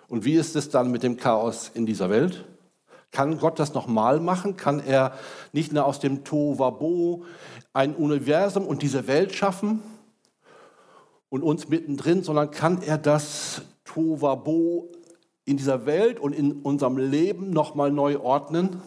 Und 0.08 0.26
wie 0.26 0.36
ist 0.36 0.56
es 0.56 0.69
dann 0.69 0.91
mit 0.91 1.04
dem 1.04 1.17
Chaos 1.17 1.71
in 1.73 1.86
dieser 1.86 2.10
Welt? 2.10 2.45
Kann 3.12 3.38
Gott 3.38 3.60
das 3.60 3.73
nochmal 3.73 4.19
machen? 4.19 4.58
Kann 4.58 4.80
er 4.80 5.13
nicht 5.52 5.71
nur 5.71 5.86
aus 5.86 5.99
dem 5.99 6.23
Tovabo 6.23 7.26
ein 7.73 7.95
Universum 7.95 8.65
und 8.65 8.82
diese 8.82 9.08
Welt 9.08 9.34
schaffen? 9.34 9.82
Und 11.34 11.41
uns 11.41 11.67
mittendrin, 11.67 12.22
sondern 12.22 12.52
kann 12.52 12.84
er 12.84 13.00
das 13.00 13.63
Tovabo 13.86 14.91
in 15.46 15.58
dieser 15.58 15.88
Welt 15.88 16.19
und 16.19 16.32
in 16.32 16.62
unserem 16.62 16.98
Leben 16.98 17.50
nochmal 17.50 17.89
neu 17.89 18.19
ordnen? 18.19 18.84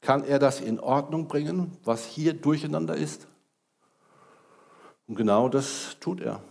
Kann 0.00 0.24
er 0.24 0.40
das 0.40 0.60
in 0.60 0.80
Ordnung 0.80 1.28
bringen, 1.28 1.76
was 1.84 2.06
hier 2.06 2.34
durcheinander 2.34 2.96
ist? 2.96 3.28
Und 5.06 5.14
genau 5.14 5.48
das 5.48 5.96
tut 6.00 6.20
er. 6.20 6.42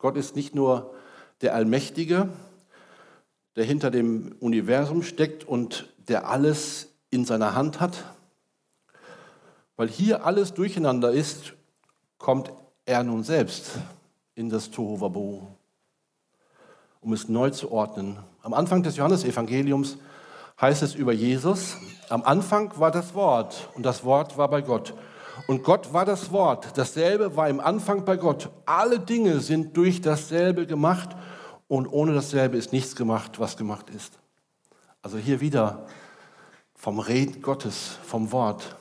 Gott 0.00 0.16
ist 0.16 0.34
nicht 0.34 0.56
nur 0.56 0.92
der 1.40 1.54
Allmächtige, 1.54 2.30
der 3.54 3.64
hinter 3.64 3.92
dem 3.92 4.34
Universum 4.40 5.04
steckt 5.04 5.44
und 5.44 5.94
der 5.98 6.28
alles 6.28 6.88
in 7.10 7.24
seiner 7.24 7.54
Hand 7.54 7.78
hat. 7.78 8.12
Weil 9.76 9.86
hier 9.86 10.26
alles 10.26 10.52
durcheinander 10.52 11.12
ist, 11.12 11.52
kommt 12.18 12.52
er 12.88 13.04
nun 13.04 13.22
selbst 13.22 13.72
in 14.34 14.48
das 14.48 14.70
Tohuwabohu, 14.70 15.42
um 17.02 17.12
es 17.12 17.28
neu 17.28 17.50
zu 17.50 17.70
ordnen. 17.70 18.18
Am 18.42 18.54
Anfang 18.54 18.82
des 18.82 18.96
Johannesevangeliums 18.96 19.98
heißt 20.58 20.82
es 20.82 20.94
über 20.94 21.12
Jesus, 21.12 21.76
am 22.08 22.22
Anfang 22.22 22.72
war 22.80 22.90
das 22.90 23.14
Wort 23.14 23.68
und 23.74 23.84
das 23.84 24.04
Wort 24.04 24.38
war 24.38 24.48
bei 24.48 24.62
Gott. 24.62 24.94
Und 25.46 25.62
Gott 25.64 25.92
war 25.92 26.04
das 26.04 26.32
Wort. 26.32 26.76
Dasselbe 26.76 27.36
war 27.36 27.48
im 27.48 27.60
Anfang 27.60 28.04
bei 28.04 28.16
Gott. 28.16 28.48
Alle 28.64 28.98
Dinge 28.98 29.40
sind 29.40 29.76
durch 29.76 30.00
dasselbe 30.00 30.66
gemacht 30.66 31.10
und 31.68 31.86
ohne 31.86 32.14
dasselbe 32.14 32.56
ist 32.56 32.72
nichts 32.72 32.96
gemacht, 32.96 33.38
was 33.38 33.56
gemacht 33.58 33.90
ist. 33.90 34.18
Also 35.02 35.18
hier 35.18 35.40
wieder 35.40 35.86
vom 36.74 36.98
Reden 36.98 37.42
Gottes, 37.42 37.98
vom 38.02 38.32
Wort. 38.32 38.76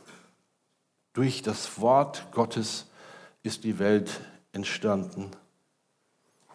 Durch 1.13 1.41
das 1.41 1.79
Wort 1.79 2.27
Gottes 2.31 2.87
ist 3.47 3.63
die 3.63 3.79
Welt 3.79 4.19
entstanden. 4.51 5.31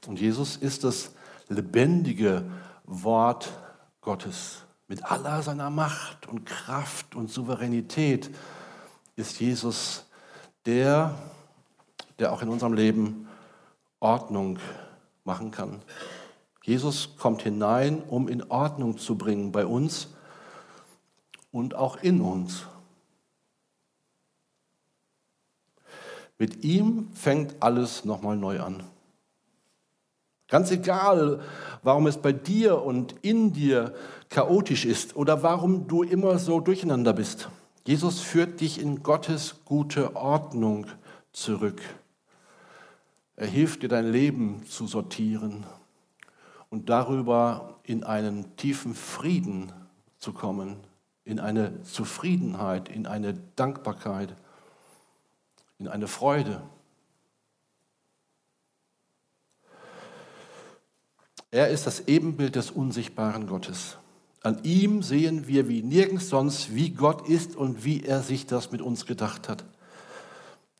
Und 0.07 0.20
Jesus 0.20 0.57
ist 0.57 0.85
das 0.85 1.12
lebendige 1.48 2.44
Wort 2.85 3.50
Gottes. 4.02 4.64
Mit 4.88 5.02
aller 5.02 5.42
seiner 5.42 5.70
Macht 5.70 6.28
und 6.28 6.44
Kraft 6.44 7.14
und 7.14 7.31
Souveränität 7.31 8.31
ist 9.16 9.40
Jesus 9.40 10.05
der, 10.66 11.14
der 12.18 12.31
auch 12.31 12.42
in 12.42 12.50
unserem 12.50 12.74
Leben 12.74 13.26
Ordnung 13.98 14.59
machen 15.24 15.50
kann. 15.50 15.81
Jesus 16.62 17.16
kommt 17.16 17.40
hinein, 17.40 18.02
um 18.02 18.28
in 18.28 18.42
Ordnung 18.50 18.98
zu 18.98 19.16
bringen 19.16 19.50
bei 19.50 19.64
uns 19.64 20.09
und 21.52 21.74
auch 21.74 21.96
in 22.02 22.20
uns. 22.20 22.66
Mit 26.42 26.64
ihm 26.64 27.09
fängt 27.12 27.62
alles 27.62 28.05
nochmal 28.05 28.37
neu 28.37 28.59
an. 28.59 28.83
Ganz 30.48 30.72
egal, 30.72 31.38
warum 31.85 32.09
es 32.09 32.16
bei 32.16 32.33
dir 32.33 32.83
und 32.83 33.14
in 33.22 33.52
dir 33.52 33.94
chaotisch 34.28 34.85
ist 34.85 35.14
oder 35.14 35.44
warum 35.44 35.87
du 35.87 36.02
immer 36.02 36.40
so 36.40 36.59
durcheinander 36.59 37.12
bist. 37.12 37.48
Jesus 37.87 38.18
führt 38.18 38.61
dich 38.61 38.83
in 38.83 39.05
Gottes 39.05 39.55
gute 39.64 40.16
Ordnung 40.16 40.88
zurück. 41.33 41.81
Er 43.37 43.46
hilft 43.46 43.85
dir 43.85 43.88
dein 43.88 44.11
Leben 44.11 44.66
zu 44.66 44.88
sortieren 44.88 45.64
und 46.70 46.90
darüber 46.90 47.78
in 47.85 48.02
einen 48.02 48.57
tiefen 48.57 48.96
Frieden 48.96 49.70
zu 50.18 50.33
kommen, 50.33 50.78
in 51.24 51.38
eine 51.38 51.85
Zufriedenheit, 51.85 52.88
in 52.88 53.07
eine 53.07 53.35
Dankbarkeit, 53.55 54.35
in 55.78 55.88
eine 55.88 56.08
Freude. 56.08 56.62
Er 61.50 61.68
ist 61.68 61.87
das 61.87 62.08
Ebenbild 62.08 62.56
des 62.56 62.70
unsichtbaren 62.70 63.46
Gottes. 63.46 63.98
An 64.42 64.64
ihm 64.64 65.02
sehen 65.02 65.46
wir 65.46 65.68
wie 65.68 65.82
nirgends 65.82 66.28
sonst, 66.28 66.74
wie 66.74 66.90
Gott 66.90 67.28
ist 67.28 67.54
und 67.54 67.85
wie 67.85 68.04
er 68.04 68.22
sich 68.22 68.46
das 68.46 68.72
mit 68.72 68.80
uns 68.80 69.06
gedacht 69.06 69.48
hat. 69.48 69.64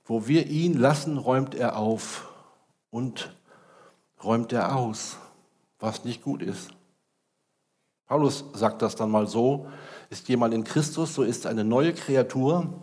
Wo 0.05 0.27
wir 0.27 0.47
ihn 0.47 0.75
lassen, 0.75 1.19
räumt 1.19 1.55
er 1.55 1.77
auf 1.77 2.29
und 2.91 3.37
räumt 4.25 4.53
er 4.53 4.75
aus, 4.75 5.19
was 5.79 6.05
nicht 6.05 6.23
gut 6.23 6.43
ist. 6.43 6.71
Paulus 8.07 8.45
sagt 8.55 8.83
das 8.83 8.97
dann 8.97 9.11
mal 9.11 9.27
so, 9.27 9.69
ist 10.11 10.29
jemand 10.29 10.55
in 10.55 10.65
Christus, 10.65 11.15
so 11.15 11.23
ist 11.23 11.47
eine 11.47 11.65
neue 11.65 11.95
Kreatur. 11.95 12.81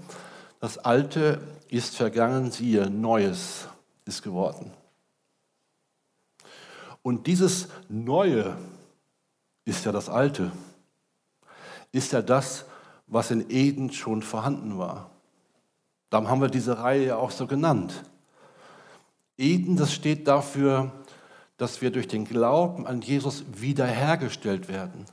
Das 0.59 0.77
Alte 0.77 1.41
ist 1.69 1.95
vergangen, 1.95 2.51
siehe, 2.51 2.89
Neues 2.89 3.67
ist 4.05 4.21
geworden. 4.21 4.71
Und 7.01 7.27
dieses 7.27 7.69
Neue 7.87 8.57
ist 9.65 9.85
ja 9.85 9.91
das 9.91 10.09
Alte 10.09 10.51
ist 11.91 12.11
ja 12.13 12.21
das, 12.21 12.65
was 13.07 13.31
in 13.31 13.49
Eden 13.49 13.91
schon 13.91 14.21
vorhanden 14.21 14.77
war. 14.77 15.09
Darum 16.09 16.27
haben 16.29 16.41
wir 16.41 16.49
diese 16.49 16.79
Reihe 16.79 17.07
ja 17.07 17.15
auch 17.17 17.31
so 17.31 17.47
genannt. 17.47 18.03
Eden, 19.37 19.77
das 19.77 19.93
steht 19.93 20.27
dafür, 20.27 20.91
dass 21.57 21.81
wir 21.81 21.91
durch 21.91 22.07
den 22.07 22.25
Glauben 22.25 22.87
an 22.87 23.01
Jesus 23.01 23.43
wiederhergestellt 23.53 24.67
werden, 24.67 25.05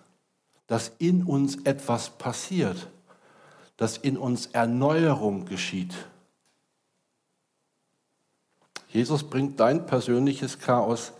dass 0.66 0.92
in 0.98 1.24
uns 1.24 1.56
etwas 1.64 2.10
passiert, 2.10 2.88
dass 3.76 3.98
in 3.98 4.16
uns 4.16 4.46
Erneuerung 4.46 5.44
geschieht. 5.44 5.94
Jesus 8.88 9.24
bringt 9.24 9.60
dein 9.60 9.86
persönliches 9.86 10.58
Chaos 10.58 11.12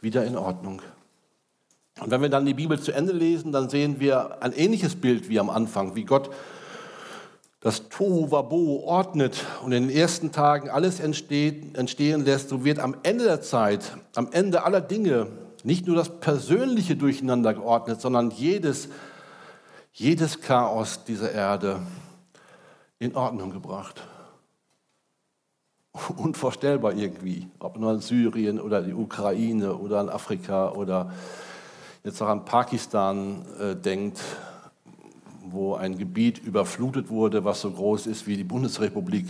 wieder 0.00 0.24
in 0.24 0.36
Ordnung. 0.36 0.82
Und 2.00 2.10
wenn 2.10 2.22
wir 2.22 2.28
dann 2.28 2.46
die 2.46 2.54
Bibel 2.54 2.80
zu 2.80 2.92
Ende 2.92 3.12
lesen, 3.12 3.52
dann 3.52 3.68
sehen 3.68 3.98
wir 3.98 4.42
ein 4.42 4.52
ähnliches 4.52 4.96
Bild 4.96 5.28
wie 5.28 5.40
am 5.40 5.50
Anfang, 5.50 5.94
wie 5.96 6.04
Gott 6.04 6.30
das 7.60 7.88
Tohu 7.88 8.30
Wabo 8.30 8.84
ordnet 8.84 9.44
und 9.64 9.72
in 9.72 9.88
den 9.88 9.96
ersten 9.96 10.30
Tagen 10.30 10.70
alles 10.70 11.00
entsteht, 11.00 11.76
entstehen 11.76 12.24
lässt, 12.24 12.50
so 12.50 12.64
wird 12.64 12.78
am 12.78 12.96
Ende 13.02 13.24
der 13.24 13.40
Zeit, 13.40 13.96
am 14.14 14.28
Ende 14.30 14.62
aller 14.62 14.80
Dinge, 14.80 15.26
nicht 15.64 15.86
nur 15.86 15.96
das 15.96 16.20
persönliche 16.20 16.94
Durcheinander 16.94 17.54
geordnet, 17.54 18.00
sondern 18.00 18.30
jedes, 18.30 18.88
jedes 19.92 20.40
Chaos 20.40 21.02
dieser 21.04 21.32
Erde 21.32 21.80
in 23.00 23.16
Ordnung 23.16 23.50
gebracht. 23.50 24.00
Unvorstellbar 26.16 26.94
irgendwie, 26.94 27.48
ob 27.58 27.78
nur 27.78 27.92
in 27.92 28.00
Syrien 28.00 28.60
oder 28.60 28.82
die 28.82 28.94
Ukraine 28.94 29.74
oder 29.74 30.00
in 30.00 30.08
Afrika 30.08 30.70
oder 30.70 31.12
jetzt 32.04 32.20
auch 32.22 32.28
an 32.28 32.44
Pakistan 32.44 33.44
äh, 33.60 33.74
denkt, 33.74 34.20
wo 35.50 35.74
ein 35.74 35.96
Gebiet 35.96 36.38
überflutet 36.38 37.08
wurde, 37.08 37.44
was 37.44 37.60
so 37.60 37.70
groß 37.70 38.06
ist 38.06 38.26
wie 38.26 38.36
die 38.36 38.44
Bundesrepublik. 38.44 39.26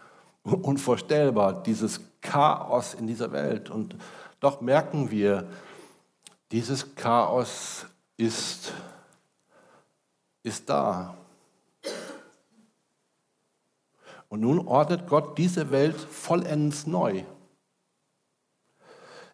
Unvorstellbar, 0.42 1.62
dieses 1.62 2.00
Chaos 2.20 2.94
in 2.94 3.06
dieser 3.06 3.32
Welt. 3.32 3.70
Und 3.70 3.96
doch 4.40 4.60
merken 4.60 5.10
wir, 5.10 5.46
dieses 6.50 6.94
Chaos 6.94 7.86
ist, 8.16 8.72
ist 10.42 10.68
da. 10.68 11.14
Und 14.28 14.40
nun 14.40 14.66
ordnet 14.66 15.06
Gott 15.06 15.38
diese 15.38 15.70
Welt 15.70 15.96
vollends 15.96 16.86
neu. 16.86 17.22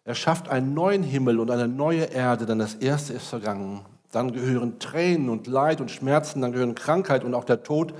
Er 0.05 0.15
schafft 0.15 0.49
einen 0.49 0.73
neuen 0.73 1.03
Himmel 1.03 1.39
und 1.39 1.49
eine 1.49 1.67
neue 1.67 2.05
Erde, 2.05 2.45
denn 2.45 2.59
das 2.59 2.75
erste 2.75 3.13
ist 3.13 3.27
vergangen. 3.27 3.83
Dann 4.11 4.31
gehören 4.31 4.79
Tränen 4.79 5.29
und 5.29 5.47
Leid 5.47 5.81
und 5.81 5.91
Schmerzen, 5.91 6.41
dann 6.41 6.51
gehören 6.51 6.75
Krankheit 6.75 7.23
und 7.23 7.33
auch 7.33 7.43
der 7.43 7.63
Tod 7.63 7.93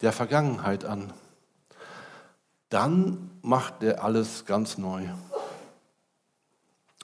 der 0.00 0.12
Vergangenheit 0.12 0.84
an. 0.84 1.12
Dann 2.68 3.30
macht 3.42 3.82
er 3.82 4.02
alles 4.04 4.44
ganz 4.44 4.78
neu. 4.78 5.08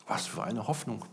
Was 0.06 0.26
für 0.26 0.42
eine 0.42 0.66
Hoffnung. 0.66 1.04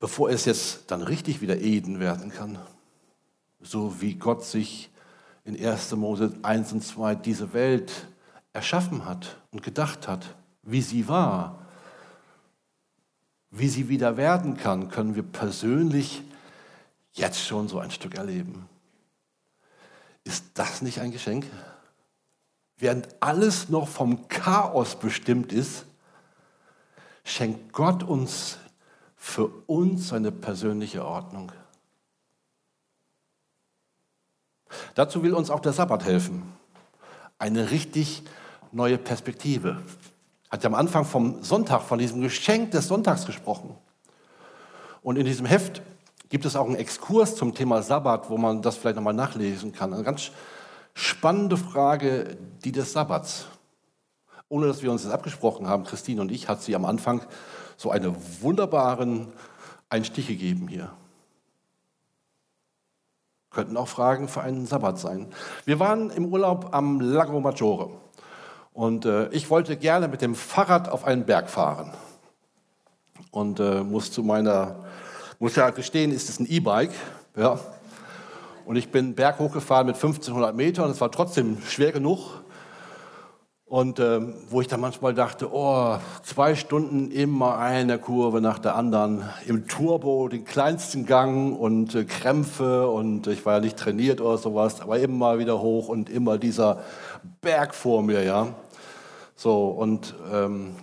Bevor 0.00 0.30
es 0.30 0.46
jetzt 0.46 0.90
dann 0.90 1.02
richtig 1.02 1.42
wieder 1.42 1.60
Eden 1.60 2.00
werden 2.00 2.32
kann, 2.32 2.58
so 3.60 4.00
wie 4.00 4.14
Gott 4.14 4.44
sich 4.44 4.90
in 5.44 5.54
1. 5.62 5.92
Mose 5.92 6.32
1 6.42 6.72
und 6.72 6.82
2 6.82 7.14
diese 7.16 7.52
Welt 7.52 8.08
erschaffen 8.54 9.04
hat 9.04 9.36
und 9.50 9.62
gedacht 9.62 10.08
hat, 10.08 10.34
wie 10.62 10.80
sie 10.80 11.06
war, 11.06 11.66
wie 13.50 13.68
sie 13.68 13.88
wieder 13.88 14.16
werden 14.16 14.56
kann, 14.56 14.88
können 14.88 15.14
wir 15.14 15.22
persönlich 15.22 16.22
jetzt 17.12 17.44
schon 17.44 17.68
so 17.68 17.78
ein 17.78 17.90
Stück 17.90 18.14
erleben. 18.14 18.68
Ist 20.24 20.44
das 20.54 20.80
nicht 20.80 21.00
ein 21.00 21.10
Geschenk? 21.10 21.46
Während 22.78 23.08
alles 23.20 23.68
noch 23.68 23.88
vom 23.88 24.28
Chaos 24.28 24.98
bestimmt 24.98 25.52
ist, 25.52 25.84
schenkt 27.24 27.72
Gott 27.74 28.02
uns 28.02 28.59
für 29.22 29.48
uns 29.66 30.08
seine 30.08 30.32
persönliche 30.32 31.04
Ordnung. 31.04 31.52
Dazu 34.94 35.22
will 35.22 35.34
uns 35.34 35.50
auch 35.50 35.60
der 35.60 35.74
Sabbat 35.74 36.06
helfen. 36.06 36.54
Eine 37.38 37.70
richtig 37.70 38.22
neue 38.72 38.96
Perspektive. 38.96 39.82
Hat 40.50 40.64
ja 40.64 40.70
am 40.70 40.74
Anfang 40.74 41.04
vom 41.04 41.42
Sonntag, 41.42 41.82
von 41.82 41.98
diesem 41.98 42.22
Geschenk 42.22 42.70
des 42.70 42.88
Sonntags 42.88 43.26
gesprochen. 43.26 43.76
Und 45.02 45.16
in 45.16 45.26
diesem 45.26 45.44
Heft 45.44 45.82
gibt 46.30 46.46
es 46.46 46.56
auch 46.56 46.66
einen 46.66 46.76
Exkurs 46.76 47.36
zum 47.36 47.54
Thema 47.54 47.82
Sabbat, 47.82 48.30
wo 48.30 48.38
man 48.38 48.62
das 48.62 48.78
vielleicht 48.78 48.96
nochmal 48.96 49.12
nachlesen 49.12 49.72
kann. 49.72 49.92
Eine 49.92 50.02
ganz 50.02 50.30
spannende 50.94 51.58
Frage, 51.58 52.38
die 52.64 52.72
des 52.72 52.94
Sabbats. 52.94 53.48
Ohne 54.48 54.66
dass 54.66 54.82
wir 54.82 54.90
uns 54.90 55.02
das 55.02 55.12
abgesprochen 55.12 55.68
haben, 55.68 55.84
Christine 55.84 56.22
und 56.22 56.32
ich, 56.32 56.48
hat 56.48 56.62
sie 56.62 56.74
am 56.74 56.86
Anfang 56.86 57.20
so 57.80 57.90
einen 57.90 58.14
wunderbaren 58.42 59.28
Einstich 59.88 60.26
gegeben 60.26 60.68
hier. 60.68 60.90
Könnten 63.50 63.78
auch 63.78 63.88
Fragen 63.88 64.28
für 64.28 64.42
einen 64.42 64.66
Sabbat 64.66 64.98
sein. 64.98 65.28
Wir 65.64 65.80
waren 65.80 66.10
im 66.10 66.26
Urlaub 66.26 66.74
am 66.74 67.00
Lago 67.00 67.40
Maggiore 67.40 67.88
und 68.74 69.06
äh, 69.06 69.30
ich 69.30 69.48
wollte 69.48 69.78
gerne 69.78 70.08
mit 70.08 70.20
dem 70.20 70.34
Fahrrad 70.34 70.90
auf 70.90 71.04
einen 71.04 71.24
Berg 71.24 71.48
fahren. 71.48 71.94
Und 73.30 73.60
äh, 73.60 73.82
muss 73.82 74.12
zu 74.12 74.22
meiner, 74.22 74.84
muss 75.38 75.56
ja 75.56 75.70
gestehen, 75.70 76.12
ist 76.12 76.28
es 76.28 76.38
ein 76.38 76.46
E-Bike. 76.50 76.92
Ja. 77.34 77.58
Und 78.66 78.76
ich 78.76 78.90
bin 78.90 79.14
Berg 79.14 79.38
hochgefahren 79.38 79.86
mit 79.86 79.96
1500 79.96 80.54
Metern 80.54 80.84
und 80.84 80.90
es 80.90 81.00
war 81.00 81.10
trotzdem 81.10 81.62
schwer 81.62 81.92
genug. 81.92 82.39
Und 83.70 83.98
ähm, 84.00 84.34
wo 84.50 84.60
ich 84.60 84.66
dann 84.66 84.80
manchmal 84.80 85.14
dachte, 85.14 85.48
oh, 85.50 85.96
zwei 86.22 86.54
Stunden 86.54 87.10
immer 87.10 87.56
eine 87.56 87.98
Kurve 87.98 88.42
nach 88.42 88.58
der 88.58 88.74
anderen, 88.74 89.22
im 89.46 89.66
Turbo, 89.66 90.28
den 90.28 90.44
kleinsten 90.44 91.06
Gang 91.06 91.58
und 91.58 91.94
äh, 91.94 92.04
Krämpfe 92.04 92.88
und 92.88 93.26
ich 93.28 93.46
war 93.46 93.54
ja 93.54 93.60
nicht 93.60 93.78
trainiert 93.78 94.20
oder 94.20 94.36
sowas, 94.36 94.82
aber 94.82 94.98
immer 94.98 95.38
wieder 95.38 95.62
hoch 95.62 95.88
und 95.88 96.10
immer 96.10 96.36
dieser 96.36 96.80
Berg 97.40 97.74
vor 97.74 98.02
mir, 98.02 98.22
ja. 98.22 98.48
So, 99.34 99.68
und 99.68 100.14
ähm, 100.30 100.74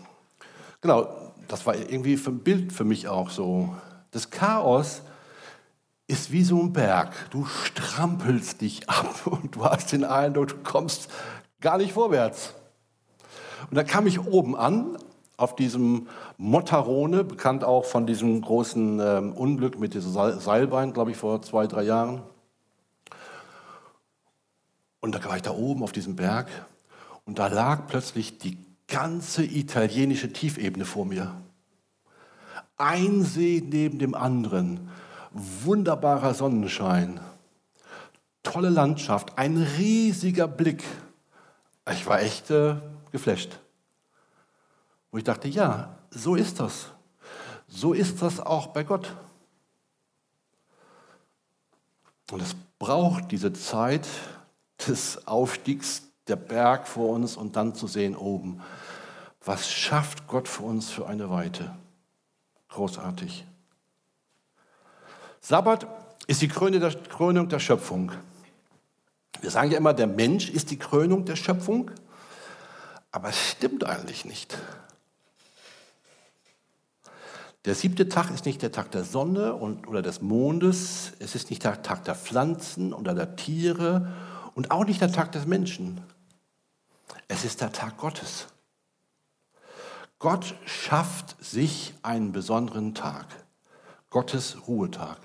Genau, 0.82 1.34
das 1.48 1.66
war 1.66 1.76
irgendwie 1.76 2.16
ein 2.16 2.40
Bild 2.44 2.72
für 2.72 2.84
mich 2.84 3.08
auch 3.08 3.30
so. 3.30 3.76
Das 4.12 4.30
Chaos 4.30 5.02
ist 6.08 6.32
wie 6.32 6.44
so 6.44 6.62
ein 6.62 6.72
Berg. 6.72 7.14
Du 7.32 7.46
strampelst 7.46 8.62
dich 8.62 8.88
ab 8.90 9.22
und 9.26 9.56
du 9.56 9.66
hast 9.66 9.92
den 9.92 10.04
Eindruck, 10.04 10.50
du 10.50 10.56
kommst 10.64 11.10
gar 11.60 11.78
nicht 11.78 11.94
vorwärts. 11.94 12.54
Und 13.70 13.76
da 13.76 13.84
kam 13.84 14.08
ich 14.08 14.26
oben 14.26 14.56
an, 14.56 14.98
auf 15.38 15.56
diesem 15.56 16.08
Mottarone, 16.38 17.24
bekannt 17.24 17.64
auch 17.64 17.86
von 17.86 18.08
diesem 18.08 18.42
großen 18.42 19.00
ähm, 19.00 19.34
Unglück 19.34 19.80
mit 19.80 19.94
diesem 19.94 20.12
Seilbein, 20.40 20.94
glaube 20.94 21.12
ich, 21.12 21.18
vor 21.18 21.42
zwei, 21.44 21.68
drei 21.68 21.84
Jahren. 21.84 22.24
Und 25.00 25.14
da 25.14 25.24
war 25.24 25.36
ich 25.36 25.44
da 25.44 25.52
oben 25.52 25.84
auf 25.84 25.92
diesem 25.92 26.16
Berg 26.16 26.48
und 27.26 27.38
da 27.38 27.48
lag 27.48 27.88
plötzlich 27.88 28.40
die 28.40 28.58
ganze 28.88 29.44
italienische 29.44 30.34
Tiefebene 30.34 30.86
vor 30.86 31.06
mir. 31.06 31.40
Ein 32.78 33.24
See 33.24 33.64
neben 33.64 34.00
dem 34.00 34.16
anderen, 34.16 34.90
wunderbarer 35.32 36.34
Sonnenschein, 36.34 37.20
tolle 38.42 38.70
Landschaft, 38.70 39.38
ein 39.38 39.58
riesiger 39.78 40.48
Blick. 40.48 40.84
Ich 41.92 42.08
war 42.08 42.22
echt 42.22 42.50
äh, 42.50 42.76
geflasht. 43.12 43.60
Wo 45.12 45.18
ich 45.18 45.24
dachte, 45.24 45.48
ja, 45.48 45.98
so 46.10 46.36
ist 46.36 46.60
das. 46.60 46.92
So 47.68 47.94
ist 47.94 48.22
das 48.22 48.40
auch 48.40 48.68
bei 48.68 48.84
Gott. 48.84 49.16
Und 52.32 52.42
es 52.42 52.56
braucht 52.80 53.32
diese 53.32 53.54
Zeit 53.54 54.08
des 54.88 55.28
Aufstiegs, 55.28 56.04
der 56.28 56.36
Berg 56.36 56.88
vor 56.88 57.10
uns 57.10 57.38
und 57.38 57.56
dann 57.56 57.74
zu 57.74 57.88
sehen 57.88 58.16
oben. 58.16 58.62
Was 59.44 59.70
schafft 59.70 60.28
Gott 60.28 60.48
für 60.48 60.64
uns 60.64 60.90
für 60.90 61.08
eine 61.08 61.30
Weite? 61.30 61.74
Großartig. 62.70 63.46
Sabbat 65.40 65.88
ist 66.28 66.42
die 66.42 66.50
Krönung 66.50 67.48
der 67.48 67.60
Schöpfung. 67.60 68.12
Wir 69.40 69.50
sagen 69.50 69.72
ja 69.72 69.78
immer, 69.78 69.94
der 69.94 70.08
Mensch 70.08 70.50
ist 70.50 70.70
die 70.72 70.78
Krönung 70.78 71.24
der 71.24 71.38
Schöpfung, 71.38 71.92
aber 73.18 73.30
es 73.30 73.50
stimmt 73.50 73.84
eigentlich 73.84 74.26
nicht. 74.26 74.56
Der 77.66 77.74
siebte 77.74 78.10
Tag 78.10 78.30
ist 78.30 78.46
nicht 78.46 78.62
der 78.62 78.72
Tag 78.72 78.92
der 78.92 79.04
Sonne 79.04 79.56
und, 79.56 79.88
oder 79.88 80.04
des 80.04 80.22
Mondes, 80.22 81.14
es 81.18 81.34
ist 81.34 81.50
nicht 81.50 81.64
der 81.64 81.82
Tag 81.82 82.06
der 82.06 82.14
Pflanzen 82.14 82.94
oder 82.94 83.16
der 83.16 83.36
Tiere 83.36 84.14
und 84.54 84.70
auch 84.70 84.86
nicht 84.86 85.02
der 85.02 85.12
Tag 85.12 85.32
des 85.32 85.48
Menschen. 85.48 86.00
Es 87.28 87.44
ist 87.44 87.60
der 87.62 87.72
Tag 87.72 87.98
Gottes. 87.98 88.50
Gott 90.20 90.54
schafft 90.68 91.44
sich 91.44 91.96
einen 92.04 92.32
besonderen 92.32 92.94
Tag, 92.94 93.26
Gottes 94.12 94.68
Ruhetag, 94.68 95.18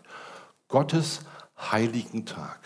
Gottes 0.68 1.20
heiligen 1.58 2.24
Tag. 2.24 2.58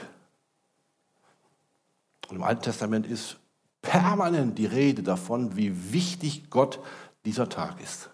Und 2.28 2.36
im 2.36 2.44
Alten 2.44 2.62
Testament 2.62 3.08
ist 3.08 3.38
permanent 3.86 4.58
die 4.58 4.66
Rede 4.66 5.02
davon, 5.02 5.56
wie 5.56 5.92
wichtig 5.92 6.50
Gott 6.50 6.80
dieser 7.24 7.48
Tag 7.48 7.80
ist. 7.80 8.10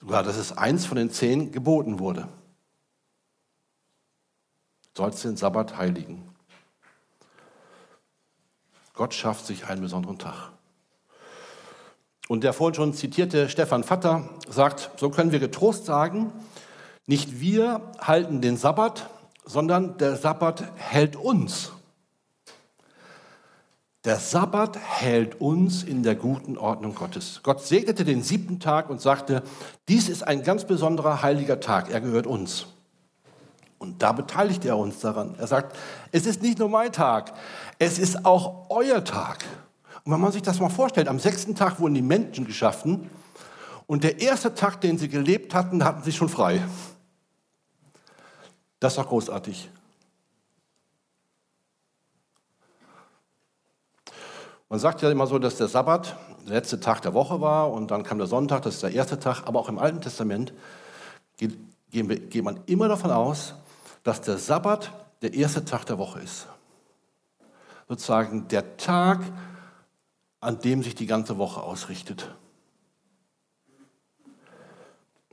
Sogar, 0.00 0.22
dass 0.22 0.36
es 0.36 0.56
eins 0.56 0.86
von 0.86 0.96
den 0.96 1.10
zehn 1.10 1.52
geboten 1.52 1.98
wurde. 1.98 2.28
Sollst 4.96 5.24
den 5.24 5.36
Sabbat 5.36 5.76
heiligen. 5.76 6.22
Gott 8.94 9.14
schafft 9.14 9.46
sich 9.46 9.66
einen 9.66 9.82
besonderen 9.82 10.18
Tag. 10.18 10.52
Und 12.28 12.44
der 12.44 12.52
vorhin 12.52 12.74
schon 12.74 12.94
zitierte 12.94 13.48
Stefan 13.48 13.82
Vatter 13.82 14.28
sagt, 14.48 14.90
so 14.96 15.10
können 15.10 15.32
wir 15.32 15.40
getrost 15.40 15.84
sagen, 15.84 16.32
nicht 17.06 17.40
wir 17.40 17.92
halten 17.98 18.40
den 18.40 18.56
Sabbat, 18.56 19.10
sondern 19.44 19.98
der 19.98 20.16
Sabbat 20.16 20.62
hält 20.76 21.16
uns. 21.16 21.72
Der 24.04 24.16
Sabbat 24.16 24.78
hält 24.78 25.42
uns 25.42 25.82
in 25.82 26.02
der 26.02 26.14
guten 26.14 26.56
Ordnung 26.56 26.94
Gottes. 26.94 27.40
Gott 27.42 27.62
segnete 27.62 28.02
den 28.02 28.22
siebten 28.22 28.58
Tag 28.58 28.88
und 28.88 28.98
sagte, 28.98 29.42
dies 29.88 30.08
ist 30.08 30.22
ein 30.22 30.42
ganz 30.42 30.64
besonderer 30.64 31.22
heiliger 31.22 31.60
Tag, 31.60 31.90
er 31.90 32.00
gehört 32.00 32.26
uns. 32.26 32.66
Und 33.76 34.02
da 34.02 34.12
beteiligt 34.12 34.64
er 34.64 34.78
uns 34.78 35.00
daran. 35.00 35.34
Er 35.38 35.46
sagt, 35.46 35.76
es 36.12 36.24
ist 36.24 36.40
nicht 36.40 36.58
nur 36.58 36.70
mein 36.70 36.92
Tag, 36.92 37.34
es 37.78 37.98
ist 37.98 38.24
auch 38.24 38.70
euer 38.70 39.04
Tag. 39.04 39.44
Und 40.04 40.12
wenn 40.12 40.20
man 40.20 40.32
sich 40.32 40.42
das 40.42 40.60
mal 40.60 40.70
vorstellt, 40.70 41.08
am 41.08 41.18
sechsten 41.18 41.54
Tag 41.54 41.78
wurden 41.78 41.94
die 41.94 42.00
Menschen 42.00 42.46
geschaffen 42.46 43.10
und 43.86 44.02
der 44.02 44.20
erste 44.22 44.54
Tag, 44.54 44.80
den 44.80 44.96
sie 44.96 45.08
gelebt 45.08 45.54
hatten, 45.54 45.84
hatten 45.84 46.02
sie 46.02 46.12
schon 46.12 46.30
frei. 46.30 46.62
Das 48.78 48.94
ist 48.94 48.98
doch 48.98 49.08
großartig. 49.08 49.68
Man 54.70 54.78
sagt 54.78 55.02
ja 55.02 55.10
immer 55.10 55.26
so, 55.26 55.40
dass 55.40 55.56
der 55.56 55.66
Sabbat 55.66 56.16
der 56.46 56.54
letzte 56.54 56.78
Tag 56.78 57.02
der 57.02 57.12
Woche 57.12 57.40
war 57.40 57.72
und 57.72 57.90
dann 57.90 58.04
kam 58.04 58.18
der 58.18 58.28
Sonntag, 58.28 58.62
das 58.62 58.76
ist 58.76 58.84
der 58.84 58.92
erste 58.92 59.18
Tag. 59.18 59.42
Aber 59.46 59.58
auch 59.58 59.68
im 59.68 59.80
Alten 59.80 60.00
Testament 60.00 60.54
geht, 61.36 61.58
geht 61.90 62.44
man 62.44 62.60
immer 62.66 62.86
davon 62.86 63.10
aus, 63.10 63.54
dass 64.04 64.20
der 64.20 64.38
Sabbat 64.38 64.92
der 65.22 65.34
erste 65.34 65.64
Tag 65.64 65.86
der 65.86 65.98
Woche 65.98 66.20
ist. 66.20 66.46
Sozusagen 67.88 68.46
der 68.46 68.76
Tag, 68.76 69.20
an 70.38 70.60
dem 70.60 70.84
sich 70.84 70.94
die 70.94 71.06
ganze 71.06 71.36
Woche 71.36 71.60
ausrichtet. 71.60 72.32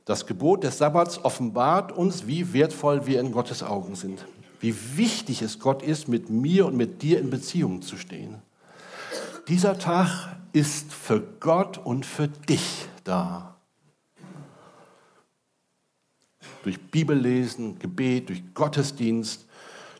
Das 0.04 0.26
Gebot 0.26 0.63
des 0.63 0.80
Sabbats 0.80 1.23
offenbart 1.23 1.91
uns, 1.91 2.26
wie 2.26 2.54
wertvoll 2.54 3.06
wir 3.06 3.19
in 3.19 3.32
Gottes 3.32 3.62
Augen 3.62 3.93
sind. 3.93 4.26
Wie 4.60 4.97
wichtig 4.97 5.43
es 5.43 5.60
Gott 5.60 5.84
ist, 5.84 6.08
mit 6.08 6.32
mir 6.32 6.65
und 6.65 6.76
mit 6.76 7.04
dir 7.04 7.19
in 7.19 7.30
Beziehung 7.30 7.84
zu 7.84 7.97
stehen. 7.97 8.41
Dieser 9.48 9.80
Tag 9.80 10.36
ist 10.52 10.92
für 10.92 11.22
Gott 11.40 11.78
und 11.78 12.06
für 12.06 12.28
dich 12.28 12.86
da. 13.06 13.56
Durch 16.64 16.82
Bibellesen, 16.92 17.80
Gebet, 17.80 18.28
durch 18.28 18.44
Gottesdienst, 18.54 19.46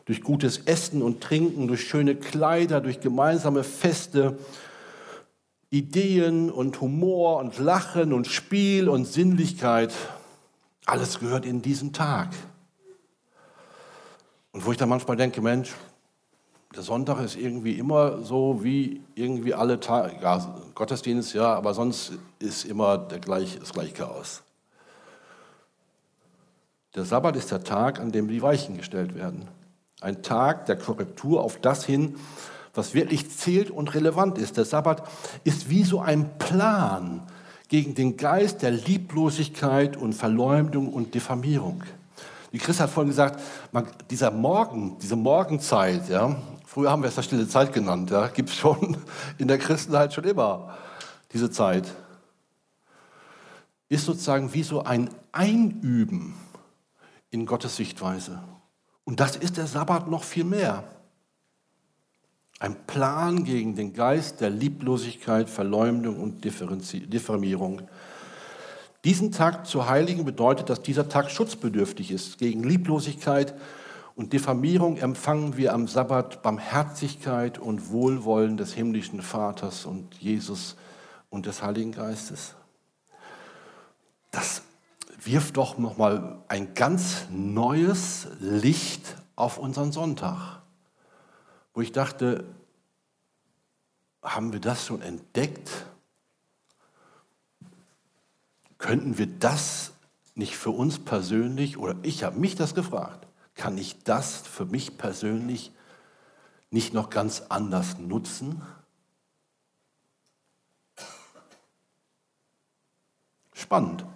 durch 0.04 0.22
gutes 0.22 0.58
Essen 0.58 1.00
und 1.00 1.22
Trinken, 1.22 1.66
durch 1.66 1.88
schöne 1.88 2.14
Kleider, 2.14 2.82
durch 2.82 3.00
gemeinsame 3.00 3.64
Feste, 3.64 4.38
Ideen 5.70 6.50
und 6.50 6.80
Humor 6.82 7.38
und 7.38 7.58
Lachen 7.58 8.12
und 8.12 8.26
Spiel 8.26 8.90
und 8.90 9.06
Sinnlichkeit. 9.06 9.94
Alles 10.84 11.20
gehört 11.20 11.46
in 11.46 11.62
diesen 11.62 11.94
Tag. 11.94 12.34
Und 14.52 14.66
wo 14.66 14.72
ich 14.72 14.78
dann 14.78 14.88
manchmal 14.90 15.16
denke, 15.16 15.40
Mensch, 15.40 15.70
der 16.74 16.82
Sonntag 16.82 17.20
ist 17.20 17.36
irgendwie 17.36 17.72
immer 17.72 18.22
so 18.22 18.62
wie 18.62 19.00
irgendwie 19.14 19.54
alle 19.54 19.80
Tage, 19.80 20.16
ja, 20.22 20.54
Gottesdienst, 20.74 21.34
ja, 21.34 21.54
aber 21.54 21.74
sonst 21.74 22.12
ist 22.38 22.64
immer 22.64 22.98
der 22.98 23.20
gleich, 23.20 23.58
das 23.58 23.72
gleiche 23.72 23.94
Chaos. 23.94 24.42
Der 26.94 27.04
Sabbat 27.04 27.36
ist 27.36 27.50
der 27.50 27.64
Tag, 27.64 28.00
an 28.00 28.12
dem 28.12 28.28
die 28.28 28.42
Weichen 28.42 28.76
gestellt 28.76 29.14
werden. 29.14 29.48
Ein 30.00 30.22
Tag 30.22 30.66
der 30.66 30.76
Korrektur 30.76 31.42
auf 31.42 31.58
das 31.60 31.84
hin, 31.84 32.16
was 32.74 32.94
wirklich 32.94 33.30
zählt 33.30 33.70
und 33.70 33.94
relevant 33.94 34.38
ist. 34.38 34.56
Der 34.56 34.64
Sabbat 34.64 35.02
ist 35.44 35.70
wie 35.70 35.84
so 35.84 36.00
ein 36.00 36.38
Plan 36.38 37.22
gegen 37.68 37.94
den 37.94 38.16
Geist 38.16 38.62
der 38.62 38.70
Lieblosigkeit 38.70 39.96
und 39.96 40.12
Verleumdung 40.12 40.92
und 40.92 41.14
Diffamierung. 41.14 41.82
Wie 42.50 42.58
Chris 42.58 42.80
hat 42.80 42.90
vorhin 42.90 43.10
gesagt, 43.10 43.40
man, 43.72 43.86
dieser 44.10 44.30
Morgen, 44.30 44.96
diese 45.00 45.16
Morgenzeit, 45.16 46.08
ja, 46.08 46.36
Früher 46.78 46.92
haben 46.92 47.02
wir 47.02 47.08
es 47.08 47.16
ja 47.16 47.24
stille 47.24 47.48
Zeit 47.48 47.72
genannt. 47.72 48.12
Ja. 48.12 48.28
Gibt 48.28 48.50
es 48.50 48.54
schon 48.54 48.96
in 49.36 49.48
der 49.48 49.58
Christenheit 49.58 50.14
schon 50.14 50.22
immer 50.22 50.78
diese 51.32 51.50
Zeit. 51.50 51.92
Ist 53.88 54.04
sozusagen 54.04 54.54
wie 54.54 54.62
so 54.62 54.84
ein 54.84 55.10
Einüben 55.32 56.34
in 57.30 57.46
Gottes 57.46 57.74
Sichtweise. 57.74 58.40
Und 59.02 59.18
das 59.18 59.34
ist 59.34 59.56
der 59.56 59.66
Sabbat 59.66 60.08
noch 60.08 60.22
viel 60.22 60.44
mehr. 60.44 60.84
Ein 62.60 62.76
Plan 62.86 63.42
gegen 63.42 63.74
den 63.74 63.92
Geist 63.92 64.40
der 64.40 64.50
Lieblosigkeit, 64.50 65.50
Verleumdung 65.50 66.20
und 66.20 66.44
Diffamierung. 66.44 67.82
Diesen 69.04 69.32
Tag 69.32 69.66
zu 69.66 69.88
heiligen 69.88 70.24
bedeutet, 70.24 70.70
dass 70.70 70.80
dieser 70.80 71.08
Tag 71.08 71.28
schutzbedürftig 71.32 72.12
ist 72.12 72.38
gegen 72.38 72.62
Lieblosigkeit, 72.62 73.56
und 74.18 74.32
Diffamierung 74.32 74.96
empfangen 74.96 75.56
wir 75.56 75.72
am 75.72 75.86
Sabbat 75.86 76.42
Barmherzigkeit 76.42 77.56
und 77.60 77.90
Wohlwollen 77.90 78.56
des 78.56 78.72
himmlischen 78.72 79.22
Vaters 79.22 79.86
und 79.86 80.12
Jesus 80.16 80.74
und 81.30 81.46
des 81.46 81.62
Heiligen 81.62 81.92
Geistes. 81.92 82.56
Das 84.32 84.62
wirft 85.22 85.56
doch 85.56 85.78
noch 85.78 85.98
mal 85.98 86.42
ein 86.48 86.74
ganz 86.74 87.28
neues 87.30 88.26
Licht 88.40 89.16
auf 89.36 89.56
unseren 89.56 89.92
Sonntag, 89.92 90.62
wo 91.72 91.80
ich 91.80 91.92
dachte, 91.92 92.44
haben 94.20 94.52
wir 94.52 94.58
das 94.58 94.84
schon 94.84 95.00
entdeckt? 95.00 95.86
könnten 98.78 99.18
wir 99.18 99.26
das 99.26 99.92
nicht 100.34 100.56
für 100.56 100.70
uns 100.70 100.98
persönlich, 100.98 101.78
oder 101.78 101.96
ich 102.02 102.24
habe 102.24 102.38
mich 102.38 102.54
das 102.54 102.74
gefragt, 102.74 103.27
kann 103.58 103.76
ich 103.76 104.02
das 104.04 104.36
für 104.36 104.64
mich 104.64 104.96
persönlich 104.96 105.72
nicht 106.70 106.94
noch 106.94 107.10
ganz 107.10 107.42
anders 107.48 107.98
nutzen? 107.98 108.62
Spannend. 113.52 114.06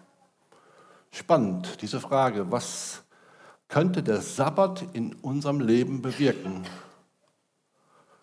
Spannend, 1.10 1.82
diese 1.82 2.00
Frage, 2.00 2.50
was 2.50 3.02
könnte 3.68 4.02
der 4.02 4.22
Sabbat 4.22 4.86
in 4.92 5.12
unserem 5.16 5.60
Leben 5.60 6.00
bewirken? 6.00 6.64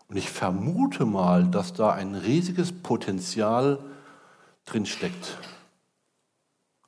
Und 0.07 0.15
ich 0.15 0.30
vermute 0.30 1.05
mal, 1.05 1.45
dass 1.45 1.74
da 1.74 1.91
ein 1.91 2.15
riesiges 2.15 2.72
Potenzial 2.72 3.78
drinsteckt, 4.65 5.38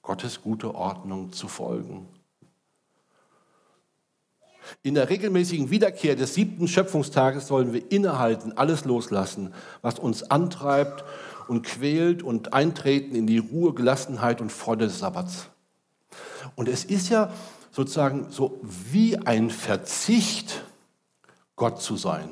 Gottes 0.02 0.42
gute 0.42 0.74
Ordnung 0.74 1.34
zu 1.34 1.48
folgen. 1.48 2.08
In 4.84 4.96
der 4.96 5.10
regelmäßigen 5.10 5.70
Wiederkehr 5.70 6.16
des 6.16 6.34
siebten 6.34 6.68
Schöpfungstages 6.68 7.48
sollen 7.48 7.74
wir 7.74 7.92
innehalten, 7.92 8.58
alles 8.58 8.86
loslassen, 8.86 9.54
was 9.82 10.00
uns 10.00 10.24
antreibt 10.24 11.04
und 11.48 11.64
quält 11.64 12.24
und 12.24 12.54
eintreten 12.54 13.16
in 13.16 13.28
die 13.28 13.38
Ruhe, 13.38 13.74
Gelassenheit 13.74 14.42
und 14.42 14.52
Freude 14.52 14.86
des 14.86 15.00
Sabbats. 15.00 15.50
Und 16.56 16.68
es 16.68 16.84
ist 16.84 17.10
ja 17.10 17.32
sozusagen 17.72 18.28
so 18.30 18.60
wie 18.64 19.18
ein 19.18 19.50
Verzicht, 19.50 20.64
Gott 21.56 21.82
zu 21.82 21.96
sein. 21.96 22.30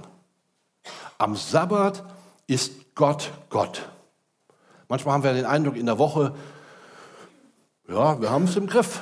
Am 1.18 1.36
Sabbat 1.36 2.04
ist 2.48 2.96
Gott 2.96 3.32
Gott. 3.50 3.90
Manchmal 4.88 5.14
haben 5.14 5.24
wir 5.24 5.34
den 5.34 5.46
Eindruck 5.46 5.76
in 5.76 5.86
der 5.86 6.00
Woche, 6.00 6.34
ja, 7.88 8.22
wir 8.22 8.30
haben 8.30 8.46
es 8.46 8.56
im 8.56 8.68
Griff. 8.68 9.02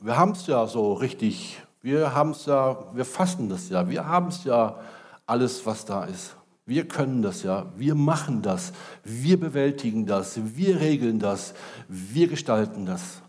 Wir 0.00 0.16
haben 0.16 0.32
es 0.32 0.46
ja 0.46 0.66
so 0.66 0.92
richtig. 0.92 1.60
Wir 1.80 2.14
haben 2.14 2.30
es 2.30 2.46
ja, 2.46 2.76
wir 2.94 3.04
fassen 3.04 3.48
das 3.48 3.68
ja. 3.68 3.88
Wir 3.88 4.06
haben 4.06 4.28
es 4.28 4.44
ja 4.44 4.78
alles, 5.26 5.64
was 5.66 5.84
da 5.84 6.04
ist. 6.04 6.36
Wir 6.66 6.86
können 6.86 7.22
das 7.22 7.44
ja, 7.44 7.66
wir 7.76 7.94
machen 7.94 8.42
das, 8.42 8.74
wir 9.02 9.40
bewältigen 9.40 10.04
das, 10.04 10.38
wir 10.54 10.80
regeln 10.80 11.18
das, 11.18 11.54
wir 11.88 12.28
gestalten 12.28 12.84
das. 12.84 13.22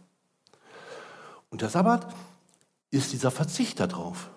Und 1.50 1.62
der 1.62 1.70
Sabbat 1.70 2.14
ist 2.92 3.14
dieser 3.14 3.32
Verzicht 3.32 3.80
darauf. 3.80 4.30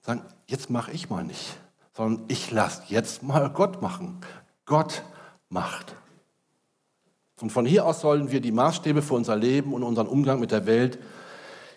Sagen, 0.00 0.22
jetzt 0.48 0.70
mache 0.70 0.90
ich 0.90 1.08
mal 1.08 1.22
nicht, 1.22 1.56
sondern 1.96 2.24
ich 2.26 2.50
lasse 2.50 2.82
jetzt 2.88 3.22
mal 3.22 3.48
Gott 3.48 3.80
machen. 3.80 4.18
Gott 4.64 5.04
macht. 5.48 5.94
Und 7.40 7.50
von 7.50 7.64
hier 7.64 7.86
aus 7.86 8.00
sollen 8.00 8.32
wir 8.32 8.40
die 8.40 8.50
Maßstäbe 8.50 9.02
für 9.02 9.14
unser 9.14 9.36
Leben 9.36 9.72
und 9.72 9.84
unseren 9.84 10.08
Umgang 10.08 10.40
mit 10.40 10.50
der 10.50 10.66
Welt 10.66 10.98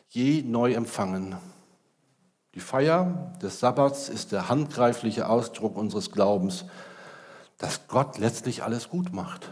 je 0.09 0.41
neu 0.41 0.73
empfangen. 0.73 1.35
Die 2.55 2.61
Feier 2.61 3.33
des 3.41 3.59
Sabbats 3.59 4.07
ist 4.07 4.31
der 4.31 4.47
handgreifliche 4.47 5.27
Ausdruck 5.27 5.75
unseres 5.75 6.09
Glaubens, 6.11 6.63
dass 7.57 7.89
Gott 7.89 8.17
letztlich 8.17 8.63
alles 8.63 8.87
gut 8.89 9.11
macht 9.11 9.51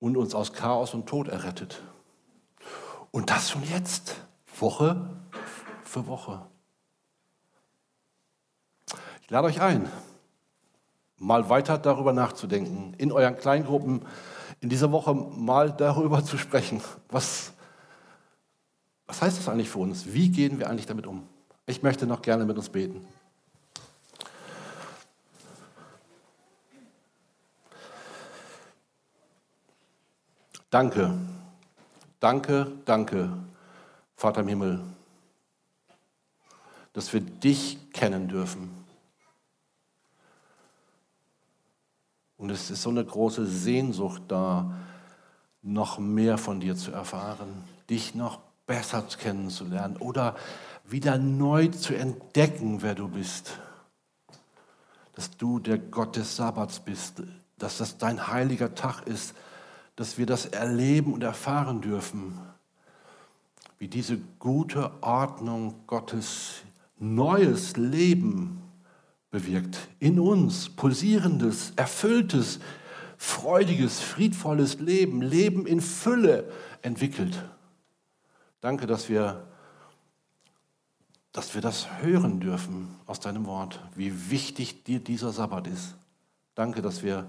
und 0.00 0.16
uns 0.16 0.34
aus 0.34 0.52
Chaos 0.52 0.92
und 0.92 1.06
Tod 1.06 1.28
errettet. 1.28 1.82
Und 3.12 3.30
das 3.30 3.50
schon 3.50 3.62
jetzt, 3.62 4.16
Woche 4.58 5.08
für 5.84 6.08
Woche. 6.08 6.44
Ich 9.22 9.30
lade 9.30 9.46
euch 9.46 9.60
ein, 9.60 9.88
mal 11.16 11.48
weiter 11.48 11.78
darüber 11.78 12.12
nachzudenken, 12.12 12.94
in 12.98 13.12
euren 13.12 13.36
Kleingruppen 13.36 14.04
in 14.60 14.68
dieser 14.68 14.90
Woche 14.90 15.14
mal 15.14 15.70
darüber 15.70 16.24
zu 16.24 16.38
sprechen, 16.38 16.80
was, 17.08 17.52
was 19.06 19.22
heißt 19.22 19.38
das 19.38 19.48
eigentlich 19.48 19.70
für 19.70 19.78
uns? 19.78 20.06
Wie 20.06 20.28
gehen 20.28 20.58
wir 20.58 20.68
eigentlich 20.68 20.86
damit 20.86 21.06
um? 21.06 21.28
Ich 21.66 21.82
möchte 21.82 22.06
noch 22.06 22.22
gerne 22.22 22.44
mit 22.44 22.56
uns 22.56 22.68
beten. 22.68 23.04
Danke, 30.70 31.14
danke, 32.20 32.72
danke, 32.84 33.32
Vater 34.14 34.42
im 34.42 34.48
Himmel, 34.48 34.80
dass 36.92 37.12
wir 37.12 37.20
dich 37.20 37.78
kennen 37.92 38.28
dürfen. 38.28 38.84
Und 42.36 42.50
es 42.50 42.70
ist 42.70 42.82
so 42.82 42.90
eine 42.90 43.04
große 43.04 43.46
Sehnsucht 43.46 44.22
da, 44.28 44.72
noch 45.62 45.98
mehr 45.98 46.38
von 46.38 46.60
dir 46.60 46.76
zu 46.76 46.92
erfahren, 46.92 47.64
dich 47.90 48.14
noch 48.14 48.38
besser 48.66 49.02
kennenzulernen 49.02 49.96
oder 49.96 50.36
wieder 50.88 51.18
neu 51.18 51.68
zu 51.68 51.94
entdecken, 51.94 52.82
wer 52.82 52.94
du 52.94 53.08
bist. 53.08 53.58
Dass 55.14 55.30
du 55.36 55.58
der 55.58 55.78
Gott 55.78 56.16
des 56.16 56.36
Sabbats 56.36 56.80
bist, 56.80 57.22
dass 57.58 57.78
das 57.78 57.98
dein 57.98 58.28
heiliger 58.28 58.74
Tag 58.74 59.06
ist, 59.06 59.34
dass 59.96 60.18
wir 60.18 60.26
das 60.26 60.46
erleben 60.46 61.14
und 61.14 61.22
erfahren 61.22 61.80
dürfen, 61.80 62.38
wie 63.78 63.88
diese 63.88 64.18
gute 64.38 65.02
Ordnung 65.02 65.86
Gottes 65.86 66.62
neues 66.98 67.76
Leben 67.76 68.62
bewirkt. 69.30 69.88
In 69.98 70.20
uns 70.20 70.68
pulsierendes, 70.68 71.72
erfülltes, 71.76 72.58
freudiges, 73.18 74.00
friedvolles 74.00 74.78
Leben, 74.78 75.22
Leben 75.22 75.66
in 75.66 75.80
Fülle 75.80 76.50
entwickelt. 76.82 77.42
Danke, 78.60 78.86
dass 78.86 79.08
wir 79.08 79.46
dass 81.36 81.54
wir 81.54 81.60
das 81.60 82.00
hören 82.00 82.40
dürfen 82.40 82.88
aus 83.04 83.20
deinem 83.20 83.44
Wort, 83.44 83.78
wie 83.94 84.30
wichtig 84.30 84.84
dir 84.84 85.00
dieser 85.00 85.32
Sabbat 85.32 85.66
ist. 85.66 85.94
Danke, 86.54 86.80
dass 86.80 87.02
wir 87.02 87.26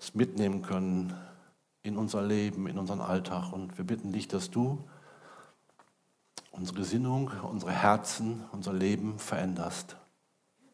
es 0.00 0.16
mitnehmen 0.16 0.62
können 0.62 1.16
in 1.84 1.96
unser 1.96 2.22
Leben, 2.22 2.66
in 2.66 2.76
unseren 2.76 3.00
Alltag. 3.00 3.52
Und 3.52 3.78
wir 3.78 3.86
bitten 3.86 4.10
dich, 4.10 4.26
dass 4.26 4.50
du 4.50 4.82
unsere 6.50 6.76
Gesinnung, 6.76 7.30
unsere 7.44 7.70
Herzen, 7.70 8.42
unser 8.50 8.72
Leben 8.72 9.20
veränderst. 9.20 9.94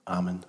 Amen. 0.06 0.42